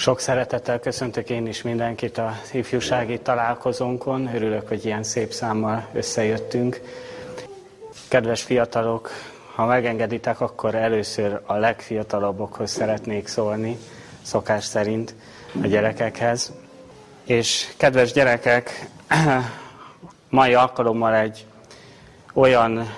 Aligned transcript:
Sok 0.00 0.20
szeretettel 0.20 0.80
köszöntök 0.80 1.30
én 1.30 1.46
is 1.46 1.62
mindenkit 1.62 2.18
a 2.18 2.32
ifjúsági 2.52 3.18
találkozónkon. 3.18 4.34
Örülök, 4.34 4.68
hogy 4.68 4.84
ilyen 4.84 5.02
szép 5.02 5.32
számmal 5.32 5.88
összejöttünk. 5.92 6.80
Kedves 8.08 8.42
fiatalok, 8.42 9.10
ha 9.54 9.64
megengeditek, 9.64 10.40
akkor 10.40 10.74
először 10.74 11.40
a 11.46 11.54
legfiatalabbokhoz 11.54 12.70
szeretnék 12.70 13.26
szólni, 13.26 13.76
szokás 14.22 14.64
szerint 14.64 15.14
a 15.62 15.66
gyerekekhez. 15.66 16.52
És 17.24 17.72
kedves 17.76 18.12
gyerekek, 18.12 18.88
mai 20.28 20.54
alkalommal 20.54 21.14
egy 21.14 21.46
olyan 22.34 22.94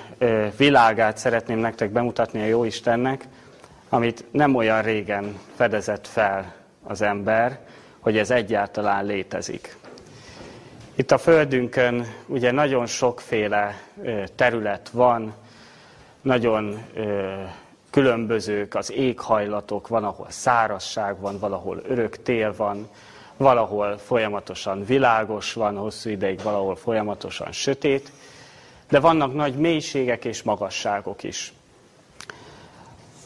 világát 0.57 1.19
szeretném 1.19 1.59
nektek 1.59 1.91
bemutatni 1.91 2.43
a 2.43 2.47
Jóistennek, 2.47 3.25
amit 3.89 4.25
nem 4.31 4.55
olyan 4.55 4.83
régen 4.83 5.39
fedezett 5.57 6.07
fel 6.07 6.61
az 6.83 7.03
ember, 7.03 7.61
hogy 8.01 8.17
ez 8.17 8.31
egyáltalán 8.31 9.05
létezik. 9.05 9.77
Itt 10.95 11.11
a 11.11 11.19
Földünkön 11.19 12.07
ugye 12.27 12.51
nagyon 12.51 12.87
sokféle 12.87 13.81
terület 14.35 14.89
van, 14.89 15.35
nagyon 16.23 16.83
különbözők 17.91 18.75
az 18.75 18.93
éghajlatok, 18.93 19.89
van, 19.89 20.05
ahol 20.05 20.27
szárazság 20.31 21.21
van, 21.21 21.39
valahol 21.39 21.83
örök 21.89 22.23
tél 22.23 22.55
van, 22.57 22.89
valahol 23.37 23.99
folyamatosan 23.99 24.85
világos 24.85 25.53
van, 25.53 25.77
hosszú 25.77 26.11
ideig 26.11 26.43
valahol 26.43 26.77
folyamatosan 26.77 27.53
sötét, 27.53 28.13
de 28.89 29.01
vannak 29.01 29.35
nagy 29.35 29.55
mélységek 29.55 30.25
és 30.25 30.43
magasságok 30.43 31.23
is. 31.23 31.53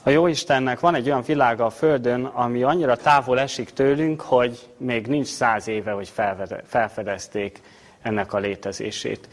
A 0.06 0.10
Jóistennek 0.10 0.80
van 0.80 0.94
egy 0.94 1.06
olyan 1.06 1.22
világa 1.22 1.64
a 1.64 1.70
Földön, 1.70 2.24
ami 2.24 2.62
annyira 2.62 2.96
távol 2.96 3.40
esik 3.40 3.70
tőlünk, 3.70 4.20
hogy 4.20 4.68
még 4.76 5.06
nincs 5.06 5.26
száz 5.26 5.68
éve, 5.68 5.90
hogy 5.90 6.12
felfedezték 6.64 7.60
ennek 8.02 8.32
a 8.32 8.38
létezését. 8.38 9.28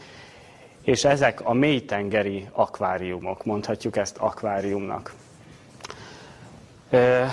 És 0.82 1.04
ezek 1.04 1.40
a 1.40 1.52
mélytengeri 1.52 2.48
akváriumok, 2.52 3.44
mondhatjuk 3.44 3.96
ezt 3.96 4.16
akváriumnak. 4.16 5.14
Ö, 6.90 7.24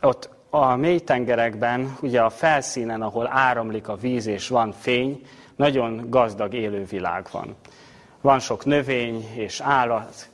ott 0.00 0.28
a 0.50 0.76
mélytengerekben, 0.76 1.96
ugye 2.00 2.20
a 2.20 2.30
felszínen, 2.30 3.02
ahol 3.02 3.28
áramlik 3.32 3.88
a 3.88 3.96
víz 3.96 4.26
és 4.26 4.48
van 4.48 4.72
fény, 4.72 5.26
nagyon 5.56 6.06
gazdag 6.08 6.54
élővilág 6.54 7.26
van. 7.32 7.56
Van 8.20 8.38
sok 8.38 8.64
növény 8.64 9.28
és 9.34 9.60
állat, 9.60 10.28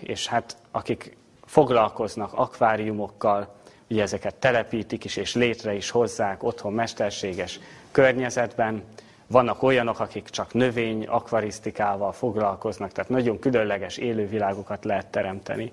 és 0.00 0.26
hát 0.26 0.56
akik 0.70 1.16
foglalkoznak 1.44 2.32
akváriumokkal, 2.32 3.54
ugye 3.90 4.02
ezeket 4.02 4.34
telepítik 4.34 5.04
is, 5.04 5.16
és 5.16 5.34
létre 5.34 5.74
is 5.74 5.90
hozzák 5.90 6.42
otthon 6.42 6.72
mesterséges 6.72 7.60
környezetben. 7.90 8.82
Vannak 9.26 9.62
olyanok, 9.62 10.00
akik 10.00 10.28
csak 10.28 10.52
növény 10.52 11.06
akvarisztikával 11.06 12.12
foglalkoznak, 12.12 12.92
tehát 12.92 13.10
nagyon 13.10 13.38
különleges 13.38 13.96
élővilágokat 13.96 14.84
lehet 14.84 15.06
teremteni. 15.06 15.72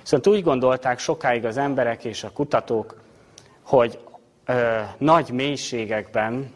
Viszont 0.00 0.26
úgy 0.26 0.42
gondolták 0.42 0.98
sokáig 0.98 1.44
az 1.44 1.56
emberek 1.56 2.04
és 2.04 2.24
a 2.24 2.30
kutatók, 2.30 3.00
hogy 3.62 3.98
ö, 4.44 4.80
nagy 4.98 5.30
mélységekben 5.30 6.52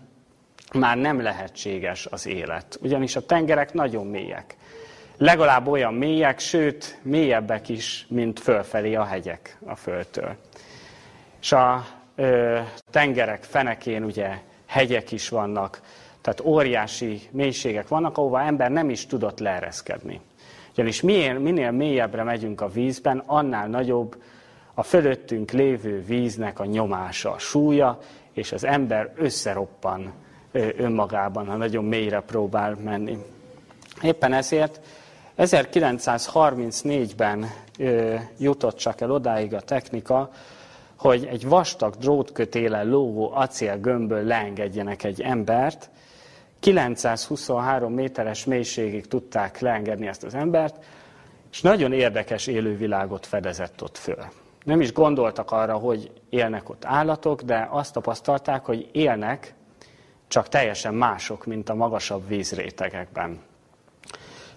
már 0.73 0.97
nem 0.97 1.23
lehetséges 1.23 2.07
az 2.07 2.27
élet. 2.27 2.79
Ugyanis 2.83 3.17
a 3.17 3.27
tengerek 3.27 3.73
nagyon 3.73 4.07
mélyek 4.07 4.57
legalább 5.23 5.67
olyan 5.67 5.95
mélyek, 5.95 6.39
sőt, 6.39 6.99
mélyebbek 7.03 7.69
is, 7.69 8.07
mint 8.09 8.41
fölfelé 8.41 8.95
a 8.95 9.05
hegyek 9.05 9.59
a 9.67 9.77
földtől. 9.77 10.37
És 11.41 11.53
a 11.53 11.87
ö, 12.15 12.59
tengerek 12.91 13.43
fenekén 13.43 14.05
ugye 14.05 14.39
hegyek 14.67 15.13
is 15.13 15.29
vannak, 15.29 15.81
tehát 16.21 16.41
óriási 16.41 17.21
mélységek 17.31 17.89
vannak, 17.89 18.19
ahova 18.19 18.43
ember 18.43 18.71
nem 18.71 18.91
is 18.91 19.07
tudott 19.07 19.39
leereszkedni. 19.39 20.21
Ugyanis 20.73 21.01
minél, 21.01 21.39
minél 21.39 21.71
mélyebbre 21.71 22.23
megyünk 22.23 22.61
a 22.61 22.69
vízben, 22.69 23.23
annál 23.27 23.69
nagyobb 23.69 24.23
a 24.75 24.83
fölöttünk 24.83 25.51
lévő 25.51 26.05
víznek 26.05 26.61
a 26.61 26.65
nyomása, 26.65 27.33
a 27.33 27.39
súlya, 27.39 27.99
és 28.33 28.53
az 28.53 28.65
ember 28.65 29.13
összeroppan 29.17 30.13
önmagában, 30.77 31.47
ha 31.47 31.57
nagyon 31.57 31.85
mélyre 31.85 32.21
próbál 32.21 32.77
menni. 32.85 33.19
Éppen 34.03 34.33
ezért 34.33 34.81
1934-ben 35.39 37.51
jutott 38.39 38.77
csak 38.77 39.01
el 39.01 39.11
odáig 39.11 39.55
a 39.55 39.61
technika, 39.61 40.31
hogy 40.97 41.25
egy 41.25 41.49
vastag 41.49 41.95
drótkötéle 41.95 42.83
lógó 42.83 43.31
acélgömbből 43.35 44.25
leengedjenek 44.25 45.05
egy 45.05 45.21
embert. 45.21 45.91
923 46.61 47.93
méteres 47.93 48.45
mélységig 48.45 49.07
tudták 49.07 49.59
leengedni 49.59 50.07
ezt 50.07 50.25
az 50.25 50.35
embert, 50.35 50.85
és 51.53 51.61
nagyon 51.61 51.93
érdekes 51.93 52.47
élővilágot 52.47 53.27
fedezett 53.27 53.83
ott 53.83 53.99
föl. 53.99 54.25
Nem 54.65 54.81
is 54.81 54.93
gondoltak 54.93 55.51
arra, 55.51 55.77
hogy 55.77 56.11
élnek 56.31 56.69
ott 56.69 56.85
állatok, 56.85 57.43
de 57.43 57.69
azt 57.71 57.93
tapasztalták, 57.93 58.65
hogy 58.65 58.89
élnek, 58.93 59.55
csak 60.29 60.49
teljesen 60.49 60.95
mások, 60.95 61.47
mint 61.47 61.69
a 61.69 61.75
magasabb 61.75 62.29
vízrétegekben. 62.29 63.41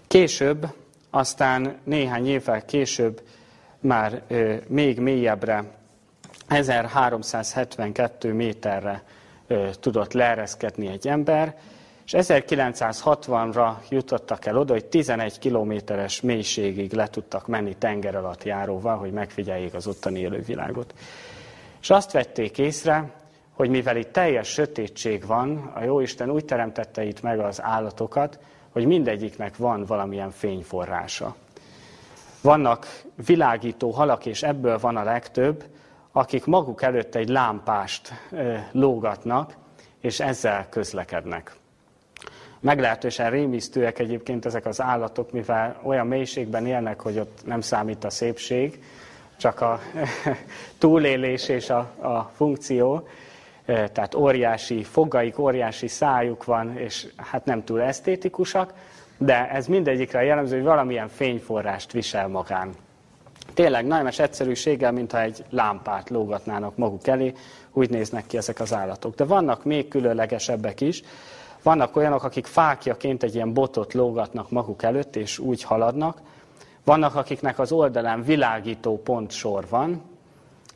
Később, 0.06 0.66
aztán 1.10 1.76
néhány 1.84 2.26
évvel 2.26 2.64
később 2.64 3.22
már 3.80 4.22
ö, 4.28 4.54
még 4.68 5.00
mélyebbre, 5.00 5.64
1372 6.46 8.32
méterre 8.32 9.02
ö, 9.46 9.68
tudott 9.80 10.12
leereszkedni 10.12 10.86
egy 10.86 11.08
ember, 11.08 11.56
és 12.04 12.12
1960-ra 12.16 13.72
jutottak 13.88 14.46
el 14.46 14.58
oda, 14.58 14.72
hogy 14.72 14.84
11 14.84 15.38
kilométeres 15.38 16.20
mélységig 16.20 16.92
le 16.92 17.08
tudtak 17.08 17.46
menni 17.46 17.76
tenger 17.78 18.14
alatt 18.14 18.44
járóval, 18.44 18.96
hogy 18.96 19.12
megfigyeljék 19.12 19.74
az 19.74 19.86
ottani 19.86 20.18
élővilágot. 20.18 20.94
És 21.80 21.90
azt 21.90 22.12
vették 22.12 22.58
észre, 22.58 23.10
hogy 23.52 23.68
mivel 23.68 23.96
itt 23.96 24.12
teljes 24.12 24.48
sötétség 24.48 25.26
van, 25.26 25.72
a 25.74 25.82
Jóisten 25.82 26.30
úgy 26.30 26.44
teremtette 26.44 27.04
itt 27.04 27.22
meg 27.22 27.38
az 27.38 27.62
állatokat, 27.62 28.38
hogy 28.76 28.86
mindegyiknek 28.86 29.56
van 29.56 29.84
valamilyen 29.84 30.30
fényforrása. 30.30 31.34
Vannak 32.40 33.02
világító 33.26 33.90
halak, 33.90 34.26
és 34.26 34.42
ebből 34.42 34.78
van 34.78 34.96
a 34.96 35.02
legtöbb, 35.02 35.64
akik 36.12 36.44
maguk 36.44 36.82
előtt 36.82 37.14
egy 37.14 37.28
lámpást 37.28 38.12
lógatnak, 38.72 39.56
és 40.00 40.20
ezzel 40.20 40.66
közlekednek. 40.68 41.56
Meglehetősen 42.60 43.30
rémisztőek 43.30 43.98
egyébként 43.98 44.46
ezek 44.46 44.66
az 44.66 44.80
állatok, 44.80 45.32
mivel 45.32 45.80
olyan 45.82 46.06
mélységben 46.06 46.66
élnek, 46.66 47.00
hogy 47.00 47.18
ott 47.18 47.40
nem 47.44 47.60
számít 47.60 48.04
a 48.04 48.10
szépség, 48.10 48.82
csak 49.36 49.60
a 49.60 49.80
túlélés 50.78 51.48
és 51.48 51.70
a, 51.70 51.78
a 52.00 52.30
funkció, 52.34 53.08
tehát 53.66 54.14
óriási 54.14 54.82
fogaik, 54.82 55.38
óriási 55.38 55.88
szájuk 55.88 56.44
van, 56.44 56.76
és 56.78 57.06
hát 57.16 57.44
nem 57.44 57.64
túl 57.64 57.80
esztétikusak, 57.80 58.72
de 59.18 59.50
ez 59.50 59.66
mindegyikre 59.66 60.24
jellemző, 60.24 60.56
hogy 60.56 60.64
valamilyen 60.64 61.08
fényforrást 61.08 61.92
visel 61.92 62.28
magán. 62.28 62.74
Tényleg 63.54 63.86
nagyon 63.86 64.08
egyszerűséggel, 64.16 64.92
mintha 64.92 65.20
egy 65.20 65.44
lámpát 65.50 66.10
lógatnának 66.10 66.76
maguk 66.76 67.06
elé, 67.06 67.32
úgy 67.72 67.90
néznek 67.90 68.26
ki 68.26 68.36
ezek 68.36 68.60
az 68.60 68.74
állatok. 68.74 69.14
De 69.14 69.24
vannak 69.24 69.64
még 69.64 69.88
különlegesebbek 69.88 70.80
is. 70.80 71.02
Vannak 71.62 71.96
olyanok, 71.96 72.24
akik 72.24 72.46
fákjaként 72.46 73.22
egy 73.22 73.34
ilyen 73.34 73.52
botot 73.52 73.94
lógatnak 73.94 74.50
maguk 74.50 74.82
előtt, 74.82 75.16
és 75.16 75.38
úgy 75.38 75.62
haladnak. 75.62 76.20
Vannak, 76.84 77.14
akiknek 77.14 77.58
az 77.58 77.72
oldalán 77.72 78.22
világító 78.22 79.02
pontsor 79.02 79.64
van, 79.68 80.02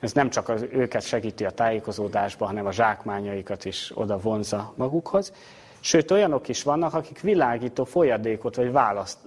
ez 0.01 0.13
nem 0.13 0.31
csak 0.31 0.49
az, 0.49 0.67
őket 0.71 1.03
segíti 1.03 1.45
a 1.45 1.51
tájékozódásba, 1.51 2.47
hanem 2.47 2.67
a 2.67 2.73
zsákmányaikat 2.73 3.65
is 3.65 3.93
oda 3.95 4.19
vonza 4.19 4.73
magukhoz. 4.77 5.33
Sőt, 5.81 6.11
olyanok 6.11 6.49
is 6.49 6.63
vannak, 6.63 6.95
akik 6.95 7.21
világító 7.21 7.85
folyadékot 7.85 8.57
vagy 8.57 8.73
választ, 8.73 9.19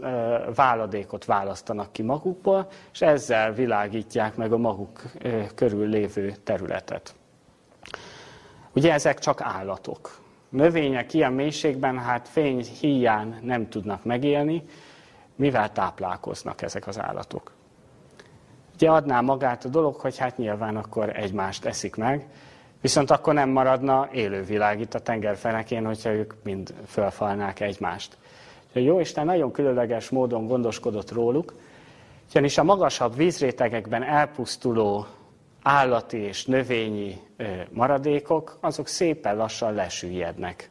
váladékot 0.55 1.25
választanak 1.25 1.91
ki 1.91 2.01
magukból, 2.01 2.67
és 2.93 3.01
ezzel 3.01 3.53
világítják 3.53 4.35
meg 4.35 4.53
a 4.53 4.57
maguk 4.57 5.01
körül 5.55 5.87
lévő 5.87 6.35
területet. 6.43 7.15
Ugye 8.73 8.93
ezek 8.93 9.19
csak 9.19 9.41
állatok. 9.41 10.17
Növények 10.49 11.13
ilyen 11.13 11.33
mélységben 11.33 11.99
hát 11.99 12.27
fény 12.27 12.65
híján 12.79 13.39
nem 13.41 13.69
tudnak 13.69 14.03
megélni, 14.03 14.63
mivel 15.35 15.71
táplálkoznak 15.71 16.61
ezek 16.61 16.87
az 16.87 16.99
állatok. 16.99 17.51
Ugye 18.83 18.91
adná 18.91 19.21
magát 19.21 19.65
a 19.65 19.69
dolog, 19.69 19.95
hogy 19.95 20.17
hát 20.17 20.37
nyilván 20.37 20.75
akkor 20.75 21.17
egymást 21.17 21.65
eszik 21.65 21.95
meg, 21.95 22.25
viszont 22.81 23.11
akkor 23.11 23.33
nem 23.33 23.49
maradna 23.49 24.09
élővilág 24.11 24.79
itt 24.79 24.93
a 24.93 24.99
tengerfenekén, 24.99 25.85
hogyha 25.85 26.09
ők 26.09 26.33
mind 26.43 26.73
fölfalnák 26.87 27.59
egymást. 27.59 28.17
A 28.73 28.79
Jóisten 28.79 29.25
nagyon 29.25 29.51
különleges 29.51 30.09
módon 30.09 30.47
gondoskodott 30.47 31.11
róluk, 31.11 31.53
ugyanis 32.29 32.57
a 32.57 32.63
magasabb 32.63 33.15
vízrétegekben 33.15 34.03
elpusztuló 34.03 35.05
állati 35.61 36.17
és 36.17 36.45
növényi 36.45 37.21
maradékok, 37.69 38.57
azok 38.61 38.87
szépen 38.87 39.35
lassan 39.35 39.73
lesüllyednek. 39.73 40.69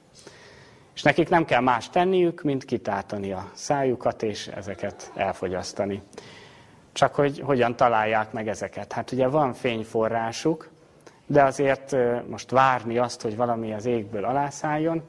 És 0.95 1.03
nekik 1.03 1.29
nem 1.29 1.45
kell 1.45 1.61
más 1.61 1.91
tenniük, 1.91 2.43
mint 2.43 2.65
kitátani 2.65 3.33
a 3.33 3.51
szájukat, 3.55 4.23
és 4.23 4.47
ezeket 4.47 5.13
elfogyasztani. 5.15 6.03
Csak 6.93 7.15
hogy 7.15 7.41
hogyan 7.41 7.77
találják 7.77 8.33
meg 8.33 8.49
ezeket? 8.49 8.93
Hát 8.93 9.13
ugye 9.13 9.29
van 9.29 9.53
fényforrásuk, 9.53 10.71
de 11.27 11.43
azért 11.43 11.97
most 12.29 12.51
várni 12.51 12.99
azt, 12.99 13.23
hogy 13.23 13.37
valami 13.37 13.73
az 13.73 13.87
égből 13.87 14.25
alászálljon, 14.25 15.03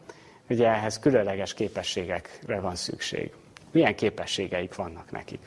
ugye 0.50 0.68
ehhez 0.68 1.00
különleges 1.00 1.54
képességekre 1.54 2.60
van 2.60 2.76
szükség. 2.76 3.34
Milyen 3.72 3.96
képességeik 3.96 4.76
vannak 4.76 5.12
nekik? 5.12 5.40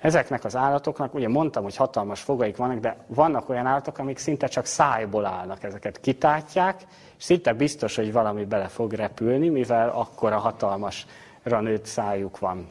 Ezeknek 0.00 0.44
az 0.44 0.56
állatoknak, 0.56 1.14
ugye 1.14 1.28
mondtam, 1.28 1.62
hogy 1.62 1.76
hatalmas 1.76 2.20
fogaik 2.20 2.56
vannak, 2.56 2.78
de 2.78 2.96
vannak 3.06 3.48
olyan 3.48 3.66
állatok, 3.66 3.98
amik 3.98 4.18
szinte 4.18 4.46
csak 4.46 4.64
szájból 4.64 5.24
állnak, 5.24 5.62
ezeket 5.62 6.00
kitátják, 6.00 6.80
és 7.18 7.24
szinte 7.24 7.52
biztos, 7.52 7.96
hogy 7.96 8.12
valami 8.12 8.44
bele 8.44 8.68
fog 8.68 8.92
repülni, 8.92 9.48
mivel 9.48 9.88
akkora 9.88 10.38
hatalmasra 10.38 11.60
nőtt 11.60 11.84
szájuk 11.84 12.38
van. 12.38 12.68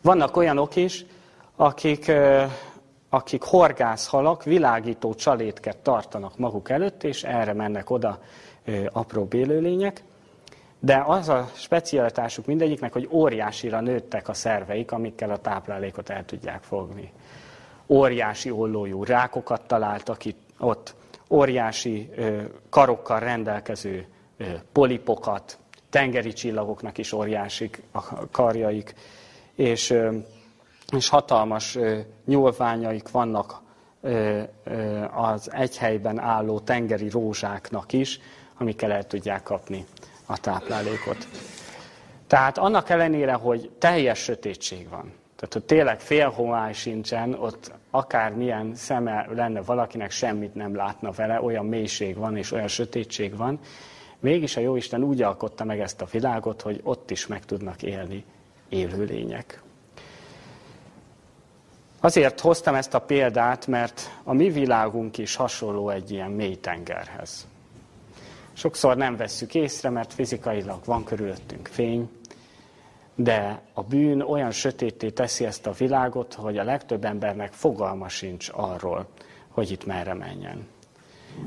Vannak 0.00 0.36
olyanok 0.36 0.76
is, 0.76 1.04
akik, 1.60 2.12
akik 3.08 3.42
horgászhalak, 3.42 4.44
világító 4.44 5.14
csalétket 5.14 5.76
tartanak 5.76 6.38
maguk 6.38 6.70
előtt, 6.70 7.04
és 7.04 7.22
erre 7.24 7.52
mennek 7.52 7.90
oda 7.90 8.18
apró 8.92 9.28
élőlények. 9.30 10.02
De 10.80 11.04
az 11.06 11.28
a 11.28 11.50
specialitásuk 11.54 12.46
mindegyiknek, 12.46 12.92
hogy 12.92 13.08
óriásira 13.10 13.80
nőttek 13.80 14.28
a 14.28 14.34
szerveik, 14.34 14.92
amikkel 14.92 15.30
a 15.30 15.38
táplálékot 15.38 16.10
el 16.10 16.24
tudják 16.24 16.62
fogni. 16.62 17.12
Óriási 17.86 18.50
ollójú 18.50 19.04
rákokat 19.04 19.62
találtak 19.62 20.24
itt, 20.24 20.40
ott, 20.58 20.94
óriási 21.30 22.10
karokkal 22.70 23.20
rendelkező 23.20 24.06
polipokat, 24.72 25.58
tengeri 25.90 26.32
csillagoknak 26.32 26.98
is 26.98 27.12
óriási 27.12 27.70
a 27.92 28.28
karjaik, 28.30 28.94
és, 29.54 29.94
és 30.96 31.08
hatalmas 31.08 31.76
ö, 31.76 31.98
nyúlványaik 32.24 33.10
vannak 33.10 33.66
az 35.14 35.52
egy 35.52 35.76
helyben 35.78 36.18
álló 36.18 36.58
tengeri 36.60 37.08
rózsáknak 37.10 37.92
is, 37.92 38.20
amikkel 38.58 38.92
el 38.92 39.06
tudják 39.06 39.42
kapni 39.42 39.86
a 40.26 40.38
táplálékot. 40.38 41.28
Tehát 42.26 42.58
annak 42.58 42.88
ellenére, 42.88 43.32
hogy 43.32 43.70
teljes 43.78 44.18
sötétség 44.18 44.88
van, 44.88 45.12
tehát 45.36 45.52
hogy 45.52 45.64
tényleg 45.64 46.00
félhomály 46.00 46.72
sincsen, 46.72 47.34
ott 47.34 47.72
akármilyen 47.90 48.74
szeme 48.74 49.26
lenne 49.34 49.60
valakinek, 49.60 50.10
semmit 50.10 50.54
nem 50.54 50.76
látna 50.76 51.10
vele, 51.10 51.42
olyan 51.42 51.66
mélység 51.66 52.16
van 52.16 52.36
és 52.36 52.52
olyan 52.52 52.68
sötétség 52.68 53.36
van, 53.36 53.58
mégis 54.20 54.56
a 54.56 54.60
Jóisten 54.60 55.02
úgy 55.02 55.22
alkotta 55.22 55.64
meg 55.64 55.80
ezt 55.80 56.00
a 56.00 56.06
világot, 56.10 56.62
hogy 56.62 56.80
ott 56.82 57.10
is 57.10 57.26
meg 57.26 57.44
tudnak 57.44 57.82
élni 57.82 58.24
élőlények. 58.68 59.62
Azért 62.00 62.40
hoztam 62.40 62.74
ezt 62.74 62.94
a 62.94 62.98
példát, 62.98 63.66
mert 63.66 64.10
a 64.24 64.32
mi 64.32 64.50
világunk 64.50 65.18
is 65.18 65.34
hasonló 65.34 65.90
egy 65.90 66.10
ilyen 66.10 66.30
mély 66.30 66.56
tengerhez. 66.56 67.46
Sokszor 68.52 68.96
nem 68.96 69.16
vesszük 69.16 69.54
észre, 69.54 69.90
mert 69.90 70.12
fizikailag 70.12 70.84
van 70.84 71.04
körülöttünk 71.04 71.66
fény, 71.66 72.10
de 73.14 73.60
a 73.72 73.82
bűn 73.82 74.20
olyan 74.20 74.50
sötété 74.50 75.10
teszi 75.10 75.44
ezt 75.44 75.66
a 75.66 75.72
világot, 75.72 76.34
hogy 76.34 76.58
a 76.58 76.64
legtöbb 76.64 77.04
embernek 77.04 77.52
fogalma 77.52 78.08
sincs 78.08 78.48
arról, 78.52 79.06
hogy 79.48 79.70
itt 79.70 79.86
merre 79.86 80.14
menjen. 80.14 80.66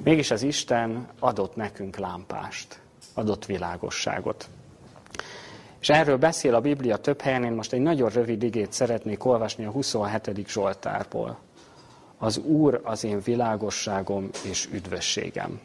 Mégis 0.04 0.32
az 0.32 0.42
Isten 0.42 1.08
adott 1.20 1.56
nekünk 1.56 1.98
lámpást, 1.98 2.80
adott 3.14 3.46
világosságot. 3.46 4.50
És 5.82 5.90
erről 5.90 6.18
beszél 6.18 6.56
a 6.56 6.62
Biblia 6.62 6.98
több 6.98 7.22
helyen, 7.22 7.44
én 7.44 7.52
most 7.52 7.74
egy 7.74 7.82
nagyon 7.82 8.10
rövid 8.10 8.44
igét 8.44 8.72
szeretnék 8.72 9.26
olvasni 9.26 9.66
a 9.66 9.72
27. 9.72 10.48
Zsoltárból. 10.48 11.40
Az 12.18 12.38
Úr 12.38 12.82
az 12.84 13.04
én 13.04 13.22
világosságom 13.24 14.30
és 14.50 14.70
üdvösségem. 14.74 15.60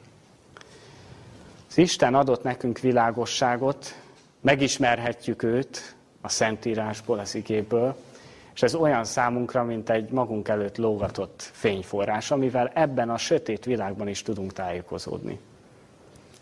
Az 1.68 1.78
Isten 1.78 2.14
adott 2.14 2.42
nekünk 2.42 2.78
világosságot, 2.78 3.94
megismerhetjük 4.40 5.42
őt 5.42 5.94
a 6.20 6.28
Szentírásból, 6.28 7.18
az 7.18 7.34
igéből, 7.34 7.96
és 8.54 8.62
ez 8.62 8.74
olyan 8.74 9.04
számunkra, 9.04 9.64
mint 9.64 9.90
egy 9.90 10.10
magunk 10.10 10.48
előtt 10.48 10.76
lógatott 10.76 11.50
fényforrás, 11.52 12.30
amivel 12.30 12.70
ebben 12.74 13.10
a 13.10 13.18
sötét 13.18 13.64
világban 13.64 14.08
is 14.08 14.22
tudunk 14.22 14.52
tájékozódni. 14.52 15.38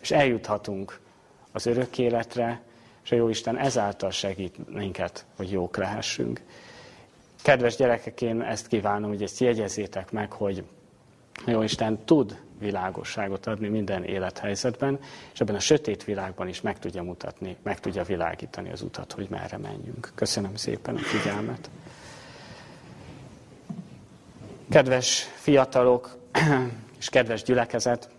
És 0.01 0.11
eljuthatunk 0.11 0.99
az 1.51 1.65
örök 1.65 1.97
életre, 1.97 2.61
és 3.05 3.11
a 3.11 3.15
Jóisten 3.15 3.57
ezáltal 3.57 4.11
segít 4.11 4.73
minket, 4.73 5.25
hogy 5.35 5.51
jók 5.51 5.77
lehessünk. 5.77 6.41
Kedves 7.41 7.75
gyerekek, 7.75 8.21
én 8.21 8.41
ezt 8.41 8.67
kívánom, 8.67 9.09
hogy 9.09 9.23
ezt 9.23 9.39
jegyezzétek 9.39 10.11
meg, 10.11 10.31
hogy 10.31 10.63
Jóisten 11.45 12.05
tud 12.05 12.41
világosságot 12.59 13.45
adni 13.45 13.67
minden 13.67 14.03
élethelyzetben, 14.03 14.99
és 15.33 15.39
ebben 15.39 15.55
a 15.55 15.59
sötét 15.59 16.03
világban 16.03 16.47
is 16.47 16.61
meg 16.61 16.79
tudja 16.79 17.03
mutatni, 17.03 17.55
meg 17.63 17.79
tudja 17.79 18.03
világítani 18.03 18.71
az 18.71 18.81
utat, 18.81 19.11
hogy 19.11 19.27
merre 19.29 19.57
menjünk. 19.57 20.11
Köszönöm 20.15 20.55
szépen 20.55 20.95
a 20.95 20.99
figyelmet. 20.99 21.69
Kedves 24.69 25.21
fiatalok 25.35 26.17
és 26.99 27.09
kedves 27.09 27.43
gyülekezet, 27.43 28.09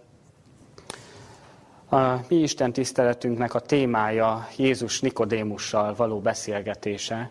a 1.88 2.24
mi 2.28 2.36
Isten 2.36 2.72
tiszteletünknek 2.72 3.54
a 3.54 3.60
témája 3.60 4.48
Jézus 4.56 5.00
Nikodémussal 5.00 5.94
való 5.94 6.20
beszélgetése, 6.20 7.30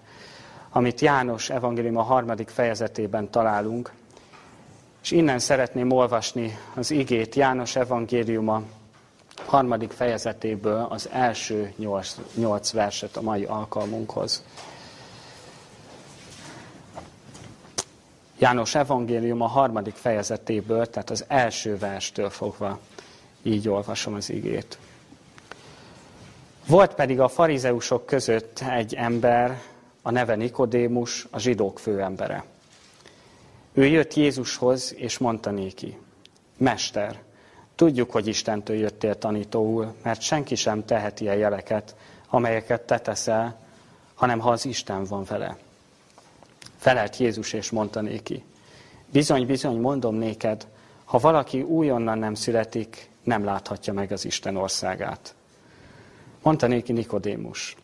amit 0.69 1.01
János 1.01 1.49
evangélium 1.49 1.97
a 1.97 2.01
harmadik 2.01 2.49
fejezetében 2.49 3.29
találunk, 3.29 3.91
és 5.03 5.11
innen 5.11 5.39
szeretném 5.39 5.91
olvasni 5.91 6.57
az 6.75 6.91
igét 6.91 7.35
János 7.35 7.75
evangéliuma 7.75 8.61
harmadik 9.45 9.91
fejezetéből 9.91 10.87
az 10.89 11.09
első 11.11 11.73
nyolc, 11.77 12.15
nyolc 12.35 12.71
verset 12.71 13.17
a 13.17 13.21
mai 13.21 13.43
alkalmunkhoz. 13.43 14.43
János 18.39 18.75
evangélium 18.75 19.41
a 19.41 19.47
harmadik 19.47 19.95
fejezetéből, 19.95 20.85
tehát 20.85 21.09
az 21.09 21.25
első 21.27 21.77
verstől 21.77 22.29
fogva 22.29 22.79
így 23.45 23.69
olvasom 23.69 24.13
az 24.13 24.29
igét. 24.29 24.77
Volt 26.67 26.93
pedig 26.93 27.19
a 27.19 27.27
farizeusok 27.27 28.05
között 28.05 28.59
egy 28.59 28.93
ember, 28.93 29.61
a 30.01 30.11
neve 30.11 30.35
Nikodémus, 30.35 31.27
a 31.31 31.39
zsidók 31.39 31.79
főembere. 31.79 32.43
Ő 33.73 33.85
jött 33.85 34.13
Jézushoz, 34.13 34.93
és 34.97 35.17
mondta 35.17 35.51
néki, 35.51 35.97
Mester, 36.57 37.21
tudjuk, 37.75 38.11
hogy 38.11 38.27
Istentől 38.27 38.75
jöttél 38.75 39.17
tanítóul, 39.17 39.95
mert 40.03 40.21
senki 40.21 40.55
sem 40.55 40.85
teheti 40.85 41.23
ilyen 41.23 41.35
jeleket, 41.35 41.95
amelyeket 42.29 42.81
te 42.81 42.99
teszel, 42.99 43.59
hanem 44.13 44.39
ha 44.39 44.49
az 44.49 44.65
Isten 44.65 45.03
van 45.03 45.23
vele. 45.23 45.57
Felelt 46.77 47.17
Jézus, 47.17 47.53
és 47.53 47.69
mondta 47.69 48.01
néki, 48.01 48.43
bizony, 49.11 49.45
bizony, 49.45 49.79
mondom 49.79 50.15
néked, 50.15 50.67
ha 51.05 51.17
valaki 51.17 51.61
újonnan 51.61 52.17
nem 52.17 52.33
születik, 52.33 53.09
nem 53.25 53.43
láthatja 53.43 53.93
meg 53.93 54.11
az 54.11 54.25
Isten 54.25 54.55
országát. 54.55 55.35
Mondta 56.41 56.67
néki 56.67 56.91
Nikodémus, 56.91 57.75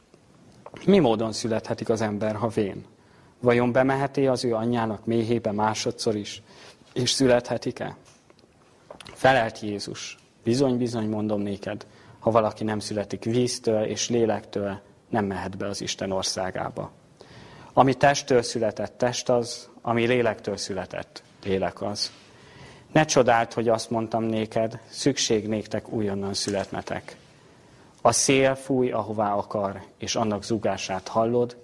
mi 0.86 1.00
módon 1.00 1.32
születhetik 1.32 1.90
az 1.90 2.02
ember, 2.02 2.36
ha 2.36 2.48
vén? 2.48 2.86
Vajon 3.40 3.72
bemeheti 3.72 4.28
az 4.28 4.46
ő 4.46 4.56
anyjának 4.56 5.06
méhébe 5.06 5.52
másodszor 5.52 6.16
is, 6.16 6.42
és 6.94 7.12
születhetik-e? 7.12 7.96
Felelt 9.14 9.60
Jézus, 9.60 10.18
bizony, 10.44 10.78
bizony 10.78 11.10
mondom 11.10 11.42
néked, 11.42 11.86
ha 12.20 12.32
valaki 12.32 12.64
nem 12.64 12.80
születik 12.80 13.24
víztől 13.24 13.84
és 13.84 14.10
lélektől, 14.10 14.80
nem 15.10 15.26
mehet 15.26 15.58
be 15.58 15.68
az 15.68 15.82
Isten 15.82 16.12
országába. 16.12 16.92
Ami 17.74 17.94
testtől 17.94 18.42
született, 18.42 18.98
test 18.98 19.30
az, 19.30 19.70
ami 19.82 20.06
lélektől 20.06 20.58
született, 20.58 21.24
lélek 21.44 21.82
az. 21.82 22.12
Ne 22.92 23.06
csodáld, 23.06 23.54
hogy 23.54 23.70
azt 23.70 23.90
mondtam 23.90 24.24
néked, 24.24 24.80
szükség 24.90 25.48
néktek 25.48 25.90
újonnan 25.90 26.34
születnetek. 26.34 27.16
A 28.02 28.12
szél 28.12 28.56
fúj, 28.56 28.92
ahová 28.92 29.34
akar, 29.34 29.82
és 29.98 30.16
annak 30.16 30.44
zugását 30.44 31.08
hallod, 31.08 31.58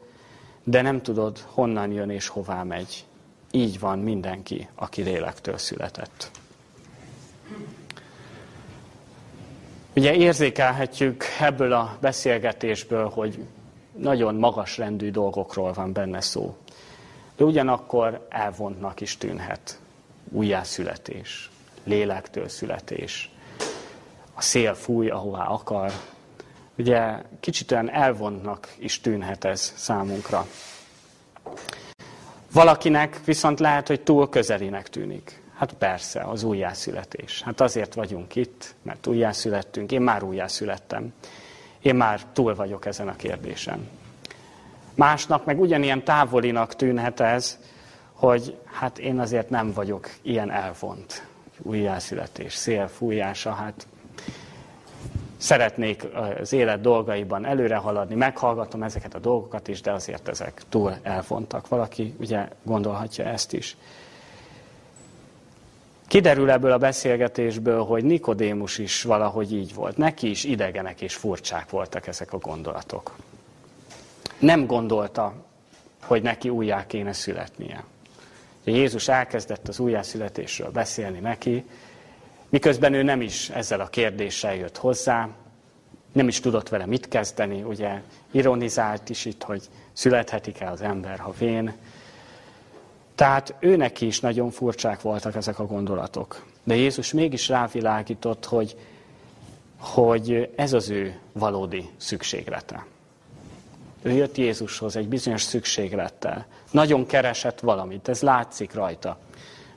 de 0.63 0.81
nem 0.81 1.01
tudod, 1.01 1.45
honnan 1.47 1.91
jön 1.91 2.09
és 2.09 2.27
hová 2.27 2.63
megy. 2.63 3.05
Így 3.51 3.79
van 3.79 3.99
mindenki, 3.99 4.67
aki 4.75 5.01
lélektől 5.01 5.57
született. 5.57 6.31
Ugye 9.95 10.13
érzékelhetjük 10.13 11.23
ebből 11.39 11.73
a 11.73 11.97
beszélgetésből, 11.99 13.09
hogy 13.09 13.45
nagyon 13.95 14.35
magas 14.35 14.77
rendű 14.77 15.11
dolgokról 15.11 15.73
van 15.73 15.93
benne 15.93 16.21
szó. 16.21 16.57
De 17.35 17.43
ugyanakkor 17.43 18.25
elvontnak 18.29 19.01
is 19.01 19.17
tűnhet. 19.17 19.79
Újjászületés, 20.29 21.49
lélektől 21.83 22.47
születés, 22.47 23.31
a 24.33 24.41
szél 24.41 24.73
fúj, 24.73 25.09
ahová 25.09 25.45
akar. 25.45 25.91
Ugye 26.77 27.21
kicsit 27.39 27.71
olyan 27.71 27.89
elvontnak 27.89 28.73
is 28.79 29.01
tűnhet 29.01 29.43
ez 29.45 29.73
számunkra. 29.75 30.47
Valakinek 32.51 33.19
viszont 33.25 33.59
lehet, 33.59 33.87
hogy 33.87 34.01
túl 34.01 34.29
közelinek 34.29 34.89
tűnik. 34.89 35.41
Hát 35.57 35.73
persze, 35.73 36.21
az 36.21 36.43
újjászületés. 36.43 37.41
Hát 37.41 37.61
azért 37.61 37.93
vagyunk 37.93 38.35
itt, 38.35 38.75
mert 38.81 39.07
újjászülettünk. 39.07 39.91
Én 39.91 40.01
már 40.01 40.23
újjászülettem. 40.23 41.13
Én 41.81 41.95
már 41.95 42.21
túl 42.33 42.55
vagyok 42.55 42.85
ezen 42.85 43.07
a 43.07 43.15
kérdésen. 43.15 43.89
Másnak 44.95 45.45
meg 45.45 45.59
ugyanilyen 45.59 46.03
távolinak 46.03 46.75
tűnhet 46.75 47.19
ez, 47.19 47.59
hogy 48.17 48.57
hát 48.65 48.99
én 48.99 49.19
azért 49.19 49.49
nem 49.49 49.73
vagyok 49.73 50.09
ilyen 50.21 50.51
elvont. 50.51 51.27
Újjászületés, 51.61 52.53
szél 52.53 52.87
fújása, 52.87 53.51
hát 53.51 53.87
szeretnék 55.37 56.07
az 56.39 56.53
élet 56.53 56.81
dolgaiban 56.81 57.45
előre 57.45 57.75
haladni, 57.75 58.15
meghallgatom 58.15 58.83
ezeket 58.83 59.15
a 59.15 59.19
dolgokat 59.19 59.67
is, 59.67 59.81
de 59.81 59.91
azért 59.91 60.27
ezek 60.27 60.61
túl 60.69 60.93
elfontak. 61.01 61.67
Valaki 61.67 62.13
ugye 62.19 62.47
gondolhatja 62.63 63.25
ezt 63.25 63.53
is. 63.53 63.77
Kiderül 66.07 66.49
ebből 66.49 66.71
a 66.71 66.77
beszélgetésből, 66.77 67.83
hogy 67.83 68.03
Nikodémus 68.03 68.77
is 68.77 69.03
valahogy 69.03 69.53
így 69.53 69.73
volt. 69.73 69.97
Neki 69.97 70.29
is 70.29 70.43
idegenek 70.43 71.01
és 71.01 71.15
furcsák 71.15 71.69
voltak 71.69 72.07
ezek 72.07 72.33
a 72.33 72.37
gondolatok. 72.37 73.15
Nem 74.39 74.65
gondolta, 74.65 75.33
hogy 76.03 76.21
neki 76.21 76.49
újjá 76.49 76.85
kéne 76.85 77.13
születnie. 77.13 77.83
Jézus 78.71 79.07
elkezdett 79.07 79.67
az 79.67 79.79
újjászületésről 79.79 80.71
beszélni 80.71 81.19
neki, 81.19 81.65
miközben 82.49 82.93
ő 82.93 83.03
nem 83.03 83.21
is 83.21 83.49
ezzel 83.49 83.79
a 83.79 83.87
kérdéssel 83.87 84.55
jött 84.55 84.77
hozzá, 84.77 85.29
nem 86.11 86.27
is 86.27 86.39
tudott 86.39 86.69
vele 86.69 86.85
mit 86.85 87.07
kezdeni, 87.07 87.63
ugye 87.63 88.01
ironizált 88.31 89.09
is 89.09 89.25
itt, 89.25 89.43
hogy 89.43 89.63
születhetik-e 89.93 90.71
az 90.71 90.81
ember, 90.81 91.19
ha 91.19 91.33
vén. 91.37 91.73
Tehát 93.15 93.55
őnek 93.59 94.01
is 94.01 94.19
nagyon 94.19 94.51
furcsák 94.51 95.01
voltak 95.01 95.35
ezek 95.35 95.59
a 95.59 95.65
gondolatok. 95.65 96.45
De 96.63 96.75
Jézus 96.75 97.13
mégis 97.13 97.47
rávilágított, 97.47 98.45
hogy, 98.45 98.77
hogy 99.79 100.53
ez 100.55 100.73
az 100.73 100.89
ő 100.89 101.19
valódi 101.31 101.89
szükséglete. 101.97 102.85
Ő 104.01 104.11
jött 104.11 104.37
Jézushoz 104.37 104.95
egy 104.95 105.07
bizonyos 105.07 105.41
szükséglettel. 105.41 106.45
Nagyon 106.71 107.05
keresett 107.05 107.59
valamit, 107.59 108.07
ez 108.07 108.21
látszik 108.21 108.73
rajta. 108.73 109.17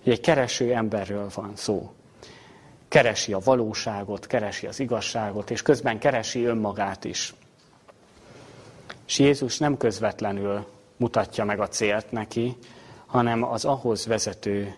Hogy 0.02 0.12
egy 0.12 0.20
kereső 0.20 0.74
emberről 0.74 1.30
van 1.34 1.52
szó. 1.54 1.92
Keresi 2.88 3.32
a 3.32 3.38
valóságot, 3.38 4.26
keresi 4.26 4.66
az 4.66 4.80
igazságot, 4.80 5.50
és 5.50 5.62
közben 5.62 5.98
keresi 5.98 6.44
önmagát 6.44 7.04
is. 7.04 7.34
És 9.06 9.18
Jézus 9.18 9.58
nem 9.58 9.76
közvetlenül 9.76 10.66
mutatja 10.96 11.44
meg 11.44 11.60
a 11.60 11.68
célt 11.68 12.10
neki, 12.12 12.56
hanem 13.06 13.42
az 13.44 13.64
ahhoz 13.64 14.06
vezető 14.06 14.74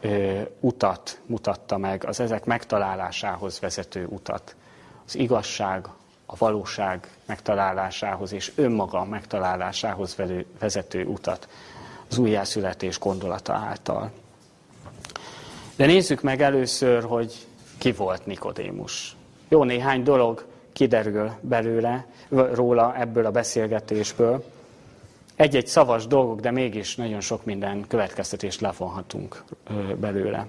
ö, 0.00 0.40
utat 0.60 1.20
mutatta 1.26 1.76
meg, 1.76 2.04
az 2.04 2.20
ezek 2.20 2.44
megtalálásához 2.44 3.60
vezető 3.60 4.06
utat. 4.06 4.56
Az 5.06 5.14
igazság, 5.14 5.86
a 6.32 6.34
valóság 6.38 7.08
megtalálásához 7.26 8.32
és 8.32 8.52
önmaga 8.54 9.04
megtalálásához 9.04 10.16
vezető 10.58 11.04
utat 11.04 11.48
az 12.10 12.18
újjászületés 12.18 12.98
gondolata 12.98 13.52
által. 13.52 14.10
De 15.76 15.86
nézzük 15.86 16.22
meg 16.22 16.42
először, 16.42 17.04
hogy 17.04 17.46
ki 17.78 17.92
volt 17.92 18.26
Nikodémus. 18.26 19.16
Jó 19.48 19.64
néhány 19.64 20.02
dolog 20.02 20.44
kiderül 20.72 21.30
belőle, 21.40 22.06
róla 22.28 22.96
ebből 22.96 23.26
a 23.26 23.30
beszélgetésből. 23.30 24.44
Egy-egy 25.36 25.66
szavas 25.66 26.06
dolgok, 26.06 26.40
de 26.40 26.50
mégis 26.50 26.96
nagyon 26.96 27.20
sok 27.20 27.44
minden 27.44 27.84
következtetést 27.88 28.60
levonhatunk 28.60 29.44
belőle. 29.96 30.46